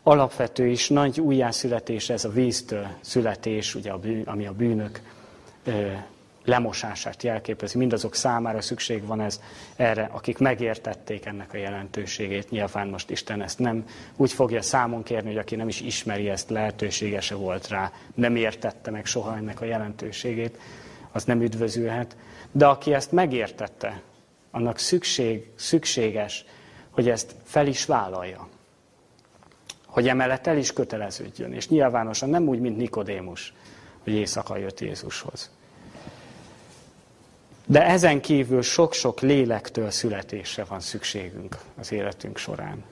alapvető 0.08 0.68
és 0.68 0.88
nagy 0.88 1.20
újjászületés, 1.20 2.10
ez 2.10 2.24
a 2.24 2.28
víztől 2.28 2.86
születés, 3.00 3.74
ugye 3.74 3.90
a 3.90 3.98
bűn, 3.98 4.22
ami 4.22 4.46
a 4.46 4.52
bűnök 4.52 5.00
lemosását 6.44 7.22
jelképezi. 7.22 7.78
Mindazok 7.78 8.14
számára 8.14 8.60
szükség 8.60 9.06
van 9.06 9.20
ez 9.20 9.40
erre, 9.76 10.08
akik 10.12 10.38
megértették 10.38 11.24
ennek 11.24 11.52
a 11.52 11.56
jelentőségét. 11.56 12.50
Nyilván 12.50 12.88
most 12.88 13.10
Isten 13.10 13.42
ezt 13.42 13.58
nem 13.58 13.84
úgy 14.16 14.32
fogja 14.32 14.62
számon 14.62 15.02
kérni, 15.02 15.28
hogy 15.28 15.38
aki 15.38 15.56
nem 15.56 15.68
is 15.68 15.80
ismeri 15.80 16.28
ezt, 16.28 16.50
lehetősége 16.50 17.20
se 17.20 17.34
volt 17.34 17.68
rá, 17.68 17.92
nem 18.14 18.36
értette 18.36 18.90
meg 18.90 19.06
soha 19.06 19.36
ennek 19.36 19.60
a 19.60 19.64
jelentőségét, 19.64 20.58
az 21.12 21.24
nem 21.24 21.42
üdvözülhet. 21.42 22.16
De 22.52 22.66
aki 22.66 22.94
ezt 22.94 23.12
megértette, 23.12 24.02
annak 24.50 24.78
szükség, 24.78 25.50
szükséges, 25.54 26.44
hogy 26.90 27.08
ezt 27.08 27.34
fel 27.44 27.66
is 27.66 27.84
vállalja. 27.84 28.48
Hogy 29.96 30.08
emellett 30.08 30.46
el 30.46 30.56
is 30.56 30.72
köteleződjön. 30.72 31.52
És 31.52 31.68
nyilvánosan 31.68 32.28
nem 32.28 32.48
úgy, 32.48 32.60
mint 32.60 32.76
Nikodémus, 32.76 33.54
hogy 34.04 34.12
éjszaka 34.12 34.56
jött 34.56 34.80
Jézushoz. 34.80 35.50
De 37.66 37.86
ezen 37.86 38.20
kívül 38.20 38.62
sok-sok 38.62 39.20
lélektől 39.20 39.90
születésre 39.90 40.64
van 40.64 40.80
szükségünk 40.80 41.58
az 41.78 41.92
életünk 41.92 42.36
során. 42.36 42.84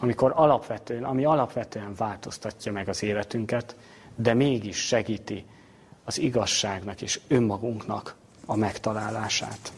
Amikor 0.00 0.32
alapvetően, 0.34 1.04
ami 1.04 1.24
alapvetően 1.24 1.94
változtatja 1.94 2.72
meg 2.72 2.88
az 2.88 3.02
életünket, 3.02 3.76
de 4.16 4.34
mégis 4.34 4.86
segíti 4.86 5.44
az 6.04 6.18
igazságnak 6.18 7.02
és 7.02 7.20
önmagunknak 7.28 8.14
a 8.46 8.56
megtalálását. 8.56 9.72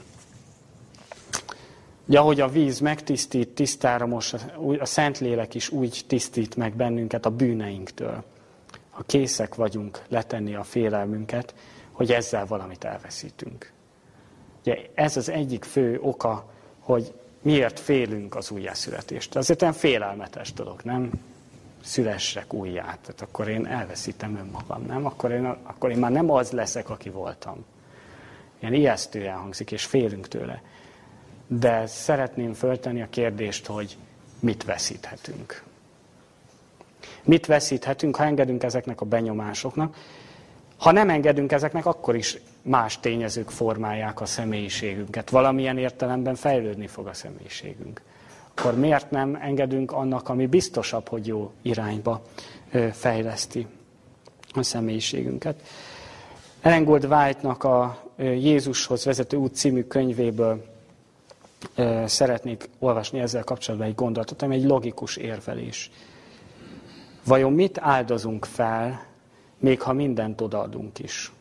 Ugye 2.06 2.18
ahogy 2.18 2.40
a 2.40 2.48
víz 2.48 2.78
megtisztít, 2.78 3.48
tisztára 3.48 4.06
most 4.06 4.46
a 4.78 4.84
Szentlélek 4.84 5.54
is 5.54 5.68
úgy 5.68 6.04
tisztít 6.06 6.56
meg 6.56 6.74
bennünket 6.74 7.26
a 7.26 7.30
bűneinktől. 7.30 8.24
Ha 8.90 9.02
készek 9.06 9.54
vagyunk 9.54 10.02
letenni 10.08 10.54
a 10.54 10.62
félelmünket, 10.62 11.54
hogy 11.92 12.12
ezzel 12.12 12.46
valamit 12.46 12.84
elveszítünk. 12.84 13.72
Ugye 14.60 14.78
ez 14.94 15.16
az 15.16 15.28
egyik 15.28 15.64
fő 15.64 15.98
oka, 16.02 16.50
hogy 16.80 17.12
miért 17.42 17.80
félünk 17.80 18.36
az 18.36 18.50
újjászületést. 18.50 19.36
Azért 19.36 19.62
olyan 19.62 19.74
félelmetes 19.74 20.52
dolog, 20.52 20.80
nem? 20.82 21.10
Szülessek 21.82 22.52
újjá, 22.52 22.82
tehát 22.82 23.20
akkor 23.20 23.48
én 23.48 23.66
elveszítem 23.66 24.36
önmagam, 24.36 24.82
nem? 24.86 25.06
Akkor 25.06 25.30
én, 25.30 25.44
akkor 25.44 25.90
én 25.90 25.98
már 25.98 26.10
nem 26.10 26.30
az 26.30 26.50
leszek, 26.50 26.90
aki 26.90 27.10
voltam. 27.10 27.64
Ilyen 28.58 28.74
ijesztően 28.74 29.36
hangzik, 29.36 29.72
és 29.72 29.84
félünk 29.84 30.28
tőle. 30.28 30.62
De 31.58 31.86
szeretném 31.86 32.52
föltenni 32.52 33.02
a 33.02 33.08
kérdést, 33.10 33.66
hogy 33.66 33.96
mit 34.40 34.64
veszíthetünk. 34.64 35.62
Mit 37.22 37.46
veszíthetünk, 37.46 38.16
ha 38.16 38.24
engedünk 38.24 38.62
ezeknek 38.62 39.00
a 39.00 39.04
benyomásoknak, 39.04 39.96
ha 40.76 40.92
nem 40.92 41.10
engedünk 41.10 41.52
ezeknek, 41.52 41.86
akkor 41.86 42.16
is 42.16 42.38
más 42.62 43.00
tényezők 43.00 43.50
formálják 43.50 44.20
a 44.20 44.26
személyiségünket. 44.26 45.30
Valamilyen 45.30 45.78
értelemben 45.78 46.34
fejlődni 46.34 46.86
fog 46.86 47.06
a 47.06 47.12
személyiségünk. 47.12 48.02
akkor 48.54 48.78
miért 48.78 49.10
nem 49.10 49.38
engedünk 49.40 49.92
annak, 49.92 50.28
ami 50.28 50.46
biztosabb, 50.46 51.08
hogy 51.08 51.26
jó 51.26 51.52
irányba 51.62 52.22
fejleszti 52.92 53.66
a 54.54 54.62
személyiségünket. 54.62 55.62
Ellen 56.60 56.84
Gold 56.84 57.04
White-nak 57.04 57.64
a 57.64 58.04
Jézushoz 58.16 59.04
vezető 59.04 59.36
út 59.36 59.54
című 59.54 59.82
könyvéből 59.82 60.69
szeretnék 62.04 62.68
olvasni 62.78 63.20
ezzel 63.20 63.44
kapcsolatban 63.44 63.88
egy 63.88 63.94
gondolatot, 63.94 64.42
ami 64.42 64.54
egy 64.54 64.64
logikus 64.64 65.16
érvelés. 65.16 65.90
Vajon 67.24 67.52
mit 67.52 67.78
áldozunk 67.78 68.44
fel, 68.44 69.06
még 69.58 69.80
ha 69.80 69.92
mindent 69.92 70.40
odaadunk 70.40 70.98
is? 70.98 71.32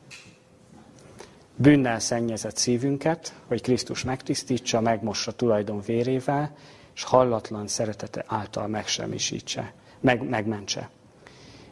Bűnnel 1.55 1.99
szennyezett 1.99 2.57
szívünket, 2.57 3.33
hogy 3.47 3.61
Krisztus 3.61 4.03
megtisztítsa, 4.03 4.81
megmossa 4.81 5.31
tulajdon 5.31 5.81
vérével, 5.81 6.55
és 6.95 7.03
hallatlan 7.03 7.67
szeretete 7.67 8.23
által 8.27 8.67
megsemmisítse, 8.67 9.73
meg, 9.99 10.29
megmentse. 10.29 10.89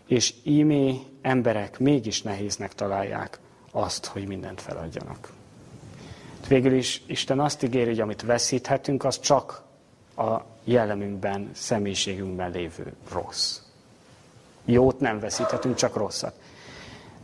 És 0.07 0.33
ímé 0.43 0.99
emberek 1.21 1.79
mégis 1.79 2.21
nehéznek 2.21 2.73
találják 2.73 3.39
azt, 3.71 4.05
hogy 4.05 4.27
mindent 4.27 4.61
feladjanak. 4.61 5.36
Végül 6.47 6.73
is 6.73 7.01
Isten 7.05 7.39
azt 7.39 7.63
ígéri, 7.63 7.89
hogy 7.89 7.99
amit 7.99 8.21
veszíthetünk, 8.21 9.03
az 9.03 9.19
csak 9.19 9.63
a 10.15 10.37
jellemünkben, 10.63 11.49
személyiségünkben 11.53 12.51
lévő 12.51 12.93
rossz. 13.11 13.59
Jót 14.65 14.99
nem 14.99 15.19
veszíthetünk, 15.19 15.75
csak 15.75 15.95
rosszat. 15.95 16.33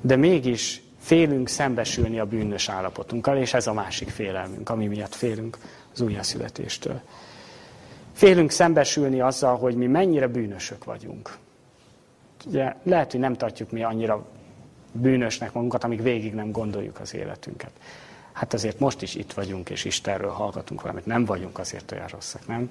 De 0.02 0.16
mégis 0.16 0.82
félünk 1.00 1.48
szembesülni 1.48 2.20
a 2.20 2.26
bűnös 2.26 2.70
állapotunkkal, 2.70 3.38
és 3.38 3.54
ez 3.54 3.68
a 3.68 3.74
másik 3.74 4.10
félelmünk, 4.10 4.70
ami 4.70 4.88
miatt 4.88 5.16
félünk 5.16 5.58
az 5.94 6.02
újjászületéstől. 6.02 7.02
Félünk 8.14 8.52
szembesülni 8.52 9.22
azzal, 9.22 9.58
hogy 9.58 9.76
mi 9.76 9.88
mennyire 9.88 10.28
bűnösök 10.28 10.84
vagyunk. 10.84 11.38
Ugye 12.46 12.76
lehet, 12.84 13.12
hogy 13.12 13.20
nem 13.20 13.34
tartjuk 13.34 13.72
mi 13.72 13.84
annyira 13.84 14.26
bűnösnek 14.92 15.54
magunkat, 15.54 15.84
amíg 15.84 16.02
végig 16.02 16.34
nem 16.34 16.52
gondoljuk 16.52 17.00
az 17.00 17.14
életünket. 17.14 17.72
Hát 18.34 18.54
azért 18.54 18.80
most 18.80 19.02
is 19.02 19.16
itt 19.16 19.34
vagyunk, 19.34 19.70
és 19.70 19.86
Istenről 19.86 20.32
hallgatunk 20.32 20.82
valamit. 20.82 21.06
Nem 21.06 21.26
vagyunk 21.26 21.60
azért 21.60 21.92
olyan 21.92 22.08
rosszak, 22.08 22.48
nem? 22.48 22.70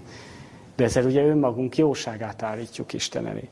De 0.76 0.84
ezzel 0.84 1.04
ugye 1.04 1.24
önmagunk 1.24 1.76
jóságát 1.76 2.42
állítjuk 2.42 2.92
Isten 2.92 3.26
elé. 3.26 3.48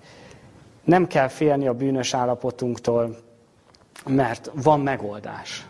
Nem 0.85 1.07
kell 1.07 1.29
félni 1.29 1.67
a 1.67 1.75
bűnös 1.75 2.15
állapotunktól, 2.15 3.19
mert 4.07 4.51
van 4.55 4.81
megoldás. 4.81 5.67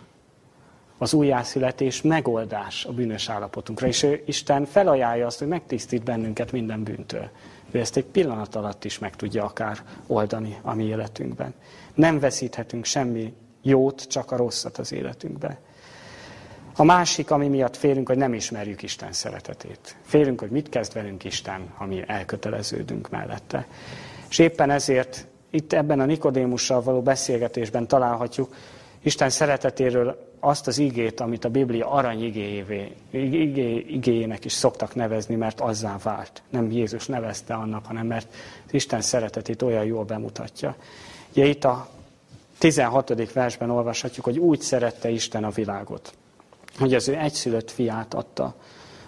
Az 0.99 1.15
újjászületés 1.15 2.03
megoldás 2.03 2.85
a 2.85 2.93
bűnös 2.93 3.29
állapotunkra, 3.29 3.87
és 3.87 4.03
ő, 4.03 4.23
Isten 4.27 4.65
felajánlja 4.65 5.27
azt, 5.27 5.39
hogy 5.39 5.49
megtisztít 5.49 6.05
bennünket 6.05 6.53
minden 6.53 6.83
bűntől. 6.83 7.29
Ő 7.71 7.79
ezt 7.79 7.97
egy 7.97 8.05
pillanat 8.05 8.55
alatt 8.55 8.85
is 8.85 8.99
meg 8.99 9.17
tudja 9.17 9.45
akár 9.45 9.79
oldani 10.07 10.59
a 10.63 10.75
mi 10.75 10.85
életünkben. 10.85 11.55
Nem 11.95 12.19
veszíthetünk 12.19 12.85
semmi 12.85 13.35
jót, 13.63 14.03
csak 14.03 14.31
a 14.31 14.37
rosszat 14.37 14.79
az 14.79 14.93
életünkben. 14.93 15.59
A 16.81 16.85
másik, 16.85 17.31
ami 17.31 17.49
miatt 17.49 17.77
félünk, 17.77 18.09
hogy 18.09 18.17
nem 18.17 18.35
ismerjük 18.35 18.83
Isten 18.83 19.13
szeretetét. 19.13 19.97
Félünk, 20.03 20.41
hogy 20.41 20.51
mit 20.51 20.69
kezd 20.69 20.93
velünk 20.95 21.25
Isten, 21.25 21.73
ha 21.75 21.87
mi 21.87 22.03
elköteleződünk 22.07 23.11
mellette. 23.11 23.67
És 24.29 24.39
éppen 24.39 24.71
ezért 24.71 25.27
itt 25.51 25.73
ebben 25.73 26.01
a 26.01 26.05
Nikodémussal 26.05 26.83
való 26.83 27.03
beszélgetésben 27.03 27.87
találhatjuk 27.87 28.55
Isten 29.03 29.31
szeretetéről 29.31 30.33
azt 30.39 30.67
az 30.67 30.79
igét, 30.79 31.21
amit 31.21 31.45
a 31.45 31.49
Biblia 31.49 31.91
arany 31.91 32.25
igéjévé, 32.25 32.95
igé, 33.11 33.85
igéjének 33.89 34.45
is 34.45 34.53
szoktak 34.53 34.95
nevezni, 34.95 35.35
mert 35.35 35.61
azzá 35.61 35.97
vált. 36.03 36.43
Nem 36.51 36.71
Jézus 36.71 37.07
nevezte 37.07 37.55
annak, 37.55 37.87
hanem 37.87 38.07
mert 38.07 38.29
az 38.67 38.75
Isten 38.75 39.01
szeretetét 39.01 39.63
olyan 39.63 39.85
jól 39.85 40.05
bemutatja. 40.05 40.77
Ugye 41.31 41.45
itt 41.45 41.65
a 41.65 41.89
16. 42.59 43.33
versben 43.33 43.71
olvashatjuk, 43.71 44.25
hogy 44.25 44.39
úgy 44.39 44.61
szerette 44.61 45.09
Isten 45.09 45.45
a 45.45 45.51
világot, 45.51 46.13
hogy 46.79 46.95
az 46.95 47.09
ő 47.09 47.17
egyszülött 47.17 47.71
fiát 47.71 48.15
adta, 48.15 48.55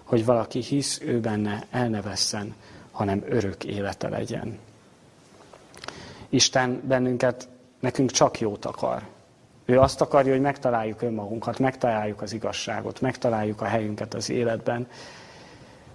hogy 0.03 0.25
valaki 0.25 0.61
hisz 0.61 1.01
ő 1.01 1.21
benne, 1.21 1.67
el 1.71 1.89
hanem 2.91 3.25
örök 3.29 3.65
élete 3.65 4.09
legyen. 4.09 4.59
Isten 6.29 6.83
bennünket, 6.85 7.49
nekünk 7.81 8.11
csak 8.11 8.41
jót 8.41 8.65
akar. 8.65 9.03
Ő 9.65 9.79
azt 9.79 10.01
akarja, 10.01 10.33
hogy 10.33 10.41
megtaláljuk 10.41 11.03
önmagunkat, 11.03 11.59
megtaláljuk 11.59 12.23
az 12.23 12.33
igazságot, 12.33 13.01
megtaláljuk 13.01 13.61
a 13.61 13.65
helyünket 13.65 14.15
az 14.15 14.31
életben. 14.31 14.87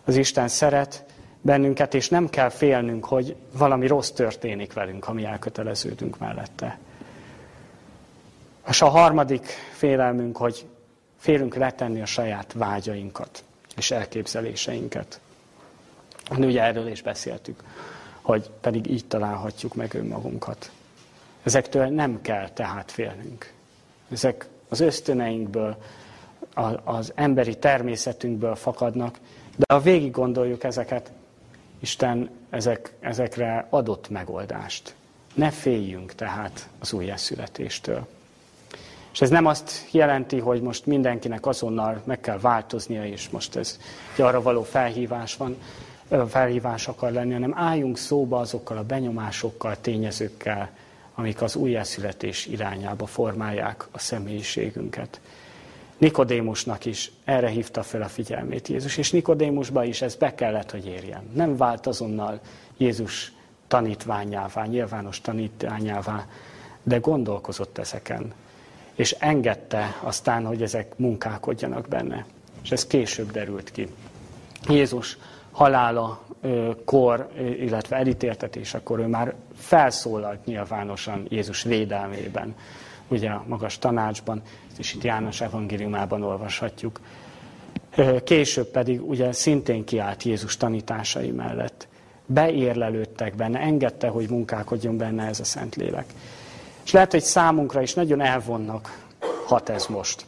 Az 0.05 0.15
Isten 0.15 0.47
szeret 0.47 1.05
bennünket, 1.41 1.93
és 1.93 2.09
nem 2.09 2.30
kell 2.30 2.49
félnünk, 2.49 3.05
hogy 3.05 3.36
valami 3.57 3.88
rossz 3.88 4.09
történik 4.09 4.74
velünk, 4.74 5.03
ha 5.03 5.13
mi 5.13 5.26
elköteleződünk 5.26 6.18
mellette. 6.20 6.80
És 8.68 8.82
a 8.82 8.88
harmadik 8.88 9.45
félelmünk, 9.72 10.38
hogy 10.38 10.65
félünk 11.18 11.55
letenni 11.55 12.01
a 12.01 12.05
saját 12.05 12.53
vágyainkat 12.53 13.43
és 13.76 13.91
elképzeléseinket. 13.91 15.20
Ugye 16.38 16.63
erről 16.63 16.88
is 16.88 17.01
beszéltük, 17.01 17.63
hogy 18.22 18.49
pedig 18.61 18.89
így 18.89 19.05
találhatjuk 19.05 19.76
meg 19.76 19.93
önmagunkat. 19.93 20.72
Ezektől 21.43 21.86
nem 21.88 22.22
kell 22.22 22.49
tehát 22.49 22.91
félnünk. 22.91 23.53
Ezek 24.11 24.47
az 24.70 24.80
ösztöneinkből, 24.80 25.78
az 26.84 27.11
emberi 27.15 27.57
természetünkből 27.57 28.55
fakadnak, 28.55 29.20
de 29.55 29.74
ha 29.74 29.80
végig 29.80 30.11
gondoljuk 30.11 30.63
ezeket, 30.63 31.11
Isten 31.80 32.30
ezek, 32.49 32.93
ezekre 32.99 33.68
adott 33.70 34.09
megoldást. 34.09 34.95
Ne 35.34 35.51
féljünk 35.51 36.15
tehát 36.15 36.70
az 36.80 36.93
újjászületéstől. 36.93 38.07
És 39.18 39.24
ez 39.24 39.30
nem 39.30 39.45
azt 39.45 39.88
jelenti, 39.91 40.39
hogy 40.39 40.61
most 40.61 40.86
mindenkinek 40.86 41.45
azonnal 41.45 42.01
meg 42.03 42.20
kell 42.20 42.39
változnia, 42.39 43.05
és 43.05 43.30
most 43.30 43.55
ez 43.55 43.80
egy 44.15 44.22
arra 44.22 44.41
való 44.41 44.63
felhívás 44.63 45.36
van, 45.38 45.57
felhívás 46.28 46.88
akar 46.88 47.11
lenni, 47.11 47.34
hanem 47.34 47.53
álljunk 47.55 47.97
szóba 47.97 48.39
azokkal 48.39 48.78
a 48.78 48.84
benyomásokkal, 48.84 49.78
tényezőkkel, 49.82 50.70
amik 51.15 51.41
az 51.41 51.55
újjászületés 51.55 52.45
irányába 52.45 53.05
formálják 53.05 53.88
a 53.91 53.99
személyiségünket. 53.99 55.20
Nikodémusnak 55.97 56.86
is 56.86 57.11
erre 57.26 57.49
hívta 57.49 57.84
fel 57.84 58.01
a 58.01 58.07
figyelmét 58.07 58.68
Jézus, 58.68 58.97
és 58.97 59.11
Nikodémusba 59.11 59.84
is 59.84 60.01
ez 60.01 60.15
be 60.15 60.36
kellett, 60.36 60.72
hogy 60.72 60.86
érjen. 60.86 61.24
Nem 61.34 61.57
vált 61.57 61.88
azonnal 61.88 62.39
Jézus 62.78 63.34
tanítványává, 63.68 64.65
nyilvános 64.65 65.22
tanítványává, 65.22 66.26
de 66.84 66.97
gondolkozott 66.97 67.78
ezeken, 67.78 68.34
és 68.98 69.12
engedte 69.12 69.98
aztán, 70.02 70.45
hogy 70.45 70.62
ezek 70.62 70.98
munkálkodjanak 70.98 71.88
benne. 71.88 72.26
És 72.64 72.72
ez 72.72 72.88
később 72.88 73.32
derült 73.32 73.72
ki. 73.72 73.88
Jézus 74.68 75.18
halála 75.52 76.22
kor, 76.86 77.30
illetve 77.60 77.95
elítéltetésekor 77.95 79.00
ő 79.00 79.06
már 79.06 79.34
felszólalt 79.56 80.45
nyilvánosan 80.45 81.26
Jézus 81.30 81.64
védelmében, 81.64 82.56
ugye 83.08 83.30
a 83.30 83.43
magas 83.48 83.80
tanácsban, 83.80 84.41
és 84.78 84.93
itt 84.93 85.04
János 85.04 85.41
evangéliumában 85.41 86.24
olvashatjuk. 86.24 87.00
Később 88.24 88.68
pedig 88.68 89.10
ugye 89.10 89.32
szintén 89.32 89.84
kiállt 89.84 90.24
Jézus 90.24 90.58
tanításai 90.58 91.32
mellett. 91.32 91.88
Beérlelődtek 92.26 93.36
benne, 93.36 93.60
engedte, 93.60 94.08
hogy 94.08 94.30
munkálkodjon 94.30 94.98
benne 94.98 95.28
ez 95.28 95.39
a 95.39 95.43
Szentlélek. 95.43 96.06
És 96.88 96.93
lehet, 96.93 97.11
hogy 97.11 97.23
számunkra 97.23 97.81
is 97.81 97.93
nagyon 97.93 98.21
elvonnak 98.21 99.05
hat 99.45 99.69
ez 99.69 99.85
most. 99.85 100.25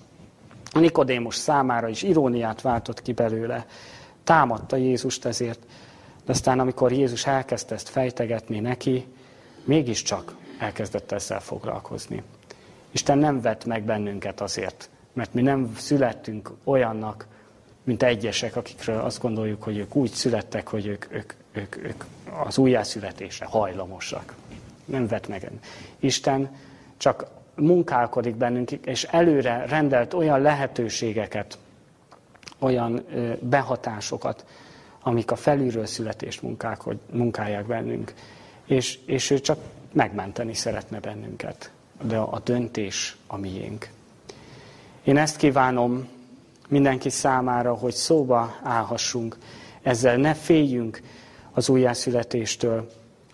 A 0.72 0.80
Nikodémus 0.80 1.36
számára 1.36 1.88
is 1.88 2.04
iróniát 2.04 2.62
váltott 2.62 3.02
ki 3.02 3.14
belőle. 3.14 3.66
Támadta 4.24 4.76
Jézust 4.76 5.26
ezért, 5.26 5.60
de 6.26 6.32
aztán 6.32 6.60
amikor 6.60 6.92
Jézus 6.92 7.26
elkezdte 7.26 7.76
ezt 7.76 7.90
fejtegetni 7.90 8.60
neki, 8.60 9.06
mégiscsak 9.64 10.36
elkezdett 10.58 11.12
ezzel 11.12 11.40
foglalkozni. 11.40 12.24
Isten 12.92 13.18
nem 13.18 13.42
vett 13.42 13.66
meg 13.66 13.84
bennünket 13.84 14.42
azért, 14.42 14.90
mert 15.14 15.34
mi 15.34 15.42
nem 15.42 15.76
születtünk 15.78 16.52
olyannak, 16.64 17.28
mint 17.84 18.04
egyesek, 18.04 18.56
akikről 18.56 19.00
azt 19.00 19.22
gondoljuk, 19.22 19.64
hogy 19.64 19.78
ők 19.78 19.96
úgy 19.96 20.12
születtek, 20.12 20.68
hogy 20.68 20.86
ők, 20.86 21.06
ők, 21.12 21.34
ők, 21.52 21.76
ők 21.76 22.04
az 22.46 22.58
újjászületésre 22.58 23.46
hajlamosak. 23.46 24.34
Nem 24.90 25.08
vett 25.08 25.28
meg. 25.28 25.52
Isten 26.00 26.56
csak 26.98 27.26
munkálkodik 27.56 28.36
bennünk, 28.36 28.72
és 28.72 29.04
előre 29.04 29.66
rendelt 29.66 30.14
olyan 30.14 30.42
lehetőségeket, 30.42 31.58
olyan 32.60 33.06
behatásokat, 33.40 34.46
amik 35.02 35.32
a 35.32 35.36
felülről 35.36 35.86
születést 35.86 36.42
munkálják 37.12 37.66
bennünk. 37.66 38.14
És, 38.66 39.00
és 39.06 39.30
ő 39.30 39.40
csak 39.40 39.60
megmenteni 39.92 40.54
szeretne 40.54 41.00
bennünket. 41.00 41.72
De 42.02 42.18
a 42.18 42.40
döntés 42.44 43.18
a 43.28 43.38
miénk. 43.38 43.90
Én 45.04 45.18
ezt 45.18 45.38
kívánom 45.38 46.08
mindenki 46.68 47.10
számára, 47.10 47.74
hogy 47.74 47.94
szóba 47.94 48.56
állhassunk 48.64 49.38
ezzel 49.82 50.18
ne 50.18 50.34
féljünk 50.34 51.02
az 51.52 51.70
újjászületéstől, 51.70 52.90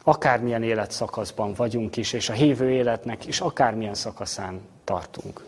akármilyen 0.08 0.64
életszakaszban 0.64 1.54
vagyunk 1.54 1.98
is, 1.98 2.14
és 2.14 2.30
a 2.30 2.34
hívő 2.34 2.72
életnek 2.72 3.26
is 3.26 3.40
akármilyen 3.40 3.94
szakaszán 3.94 4.62
tartunk. 4.84 5.46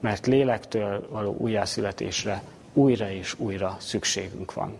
Mert 0.00 0.26
lélektől 0.26 1.08
való 1.10 1.36
újjászületésre 1.38 2.42
újra 2.72 3.10
és 3.10 3.34
újra 3.38 3.76
szükségünk 3.80 4.52
van. 4.52 4.76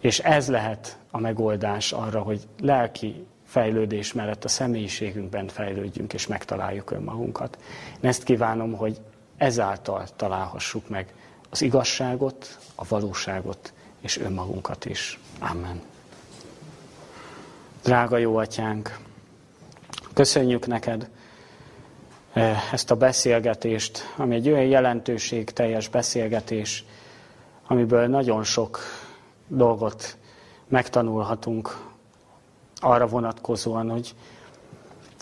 És 0.00 0.18
ez 0.18 0.48
lehet 0.48 0.98
a 1.10 1.18
megoldás 1.18 1.92
arra, 1.92 2.20
hogy 2.20 2.40
lelki 2.60 3.26
fejlődés 3.44 4.12
mellett 4.12 4.44
a 4.44 4.48
személyiségünkben 4.48 5.48
fejlődjünk 5.48 6.12
és 6.12 6.26
megtaláljuk 6.26 6.90
önmagunkat. 6.90 7.58
Én 8.00 8.08
ezt 8.08 8.22
kívánom, 8.22 8.72
hogy 8.72 9.00
ezáltal 9.36 10.06
találhassuk 10.16 10.88
meg 10.88 11.14
az 11.50 11.62
igazságot, 11.62 12.58
a 12.74 12.84
valóságot 12.88 13.72
és 14.00 14.18
önmagunkat 14.18 14.84
is. 14.84 15.18
Amen. 15.38 15.82
Drága 17.88 18.16
jó 18.16 18.36
atyánk, 18.36 18.98
köszönjük 20.12 20.66
neked 20.66 21.08
eh, 22.32 22.72
ezt 22.72 22.90
a 22.90 22.96
beszélgetést, 22.96 24.14
ami 24.16 24.34
egy 24.34 24.48
olyan 24.48 24.64
jelentőség 24.64 25.50
teljes 25.50 25.88
beszélgetés, 25.88 26.84
amiből 27.66 28.06
nagyon 28.06 28.44
sok 28.44 28.78
dolgot 29.46 30.16
megtanulhatunk 30.66 31.76
arra 32.80 33.06
vonatkozóan, 33.06 33.90
hogy 33.90 34.14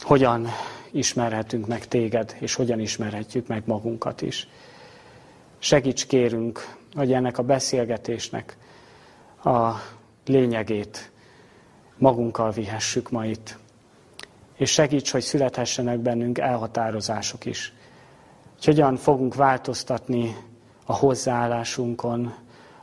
hogyan 0.02 0.48
ismerhetünk 0.90 1.66
meg 1.66 1.88
téged, 1.88 2.36
és 2.38 2.54
hogyan 2.54 2.80
ismerhetjük 2.80 3.46
meg 3.46 3.62
magunkat 3.66 4.22
is. 4.22 4.48
Segíts 5.58 6.06
kérünk, 6.06 6.74
hogy 6.94 7.12
ennek 7.12 7.38
a 7.38 7.42
beszélgetésnek 7.42 8.56
a 9.44 9.70
lényegét 10.24 11.10
magunkkal 11.98 12.50
vihessük 12.50 13.10
ma 13.10 13.26
itt. 13.26 13.58
És 14.56 14.70
segíts, 14.70 15.10
hogy 15.10 15.22
születhessenek 15.22 15.98
bennünk 15.98 16.38
elhatározások 16.38 17.44
is. 17.44 17.72
Hogy 18.54 18.64
hogyan 18.64 18.96
fogunk 18.96 19.34
változtatni 19.34 20.36
a 20.84 20.94
hozzáállásunkon, 20.94 22.34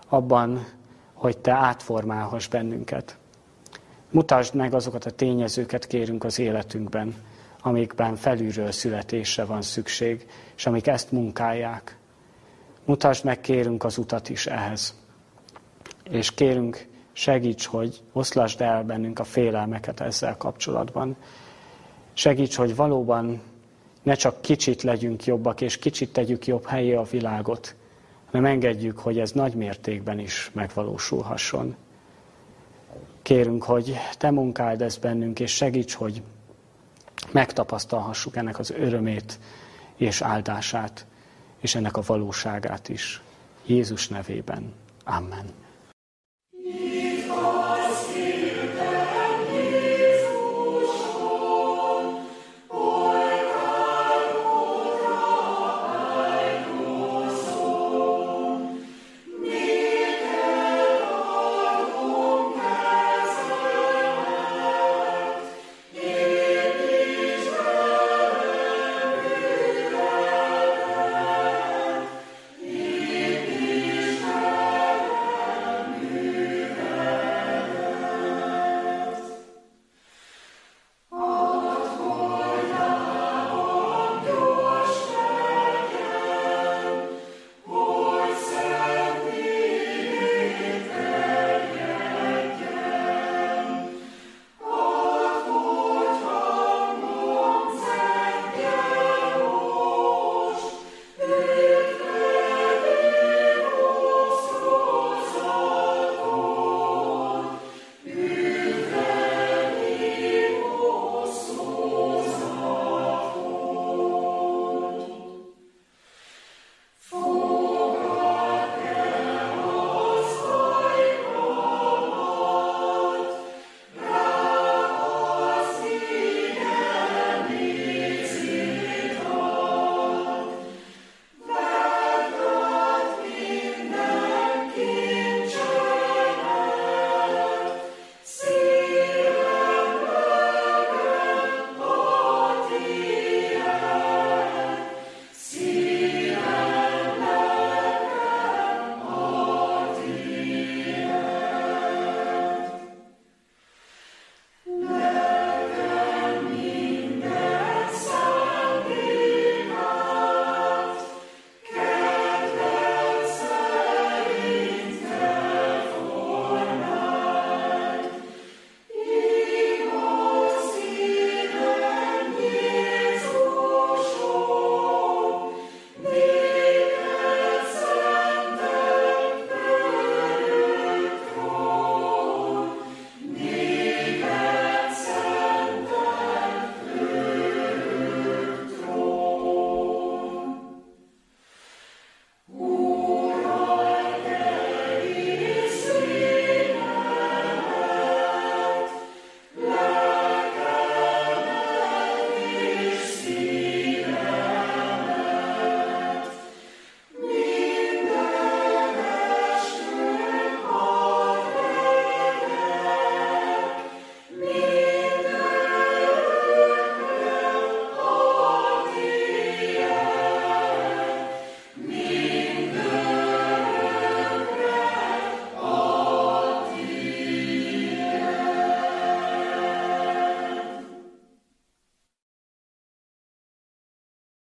abban, 0.09 0.66
hogy 1.14 1.38
Te 1.38 1.51
átformálhass 1.51 2.47
bennünket. 2.47 3.18
Mutasd 4.11 4.55
meg 4.55 4.74
azokat 4.74 5.05
a 5.05 5.11
tényezőket, 5.11 5.88
kérünk 5.88 6.24
az 6.24 6.39
életünkben, 6.39 7.16
amikben 7.61 8.16
felülről 8.16 8.72
születésre 8.72 9.45
van 9.45 9.61
szükség, 9.61 10.28
és 10.55 10.66
amik 10.66 10.88
ezt 10.88 11.11
munkálják. 11.11 11.97
Mutasd 12.86 13.26
meg, 13.26 13.41
kérünk 13.41 13.84
az 13.84 13.97
utat 13.97 14.30
is 14.30 14.45
ehhez. 14.45 14.95
És 16.03 16.32
kérünk, 16.32 16.88
segíts, 17.14 17.66
hogy 17.66 18.01
oszlasd 18.11 18.61
el 18.61 18.84
bennünk 18.84 19.20
a 19.20 19.24
félelmeket 19.24 19.99
ezzel 19.99 20.38
kapcsolatban. 20.38 21.16
Segíts, 22.14 22.55
hogy 22.55 22.76
valóban 22.76 23.41
ne 24.03 24.14
csak 24.14 24.41
kicsit 24.41 24.82
legyünk 24.82 25.26
jobbak, 25.26 25.61
és 25.61 25.78
kicsit 25.78 26.14
tegyük 26.14 26.47
jobb 26.47 26.66
helyé 26.66 26.93
a 26.93 27.03
világot, 27.03 27.76
hanem 28.26 28.45
engedjük, 28.45 28.99
hogy 28.99 29.20
ez 29.20 29.32
nagy 29.32 29.53
mértékben 29.53 30.20
is 30.20 30.51
megvalósulhasson. 30.53 31.76
Kérünk, 33.22 33.64
hogy 33.64 33.95
Te 34.18 34.32
munkáld 34.32 34.82
ezt 34.82 35.01
bennünk, 35.01 35.39
és 35.39 35.51
segíts, 35.51 35.93
hogy 35.93 36.22
megtapasztalhassuk 37.32 38.36
ennek 38.36 38.59
az 38.59 38.72
örömét 38.72 39.39
és 39.95 40.22
áldását, 40.22 41.05
és 41.59 41.76
ennek 41.76 41.97
a 41.97 42.01
valóságát 42.05 42.89
is. 42.89 43.22
Jézus 43.66 44.07
nevében. 44.07 44.74
Amen. 45.03 45.45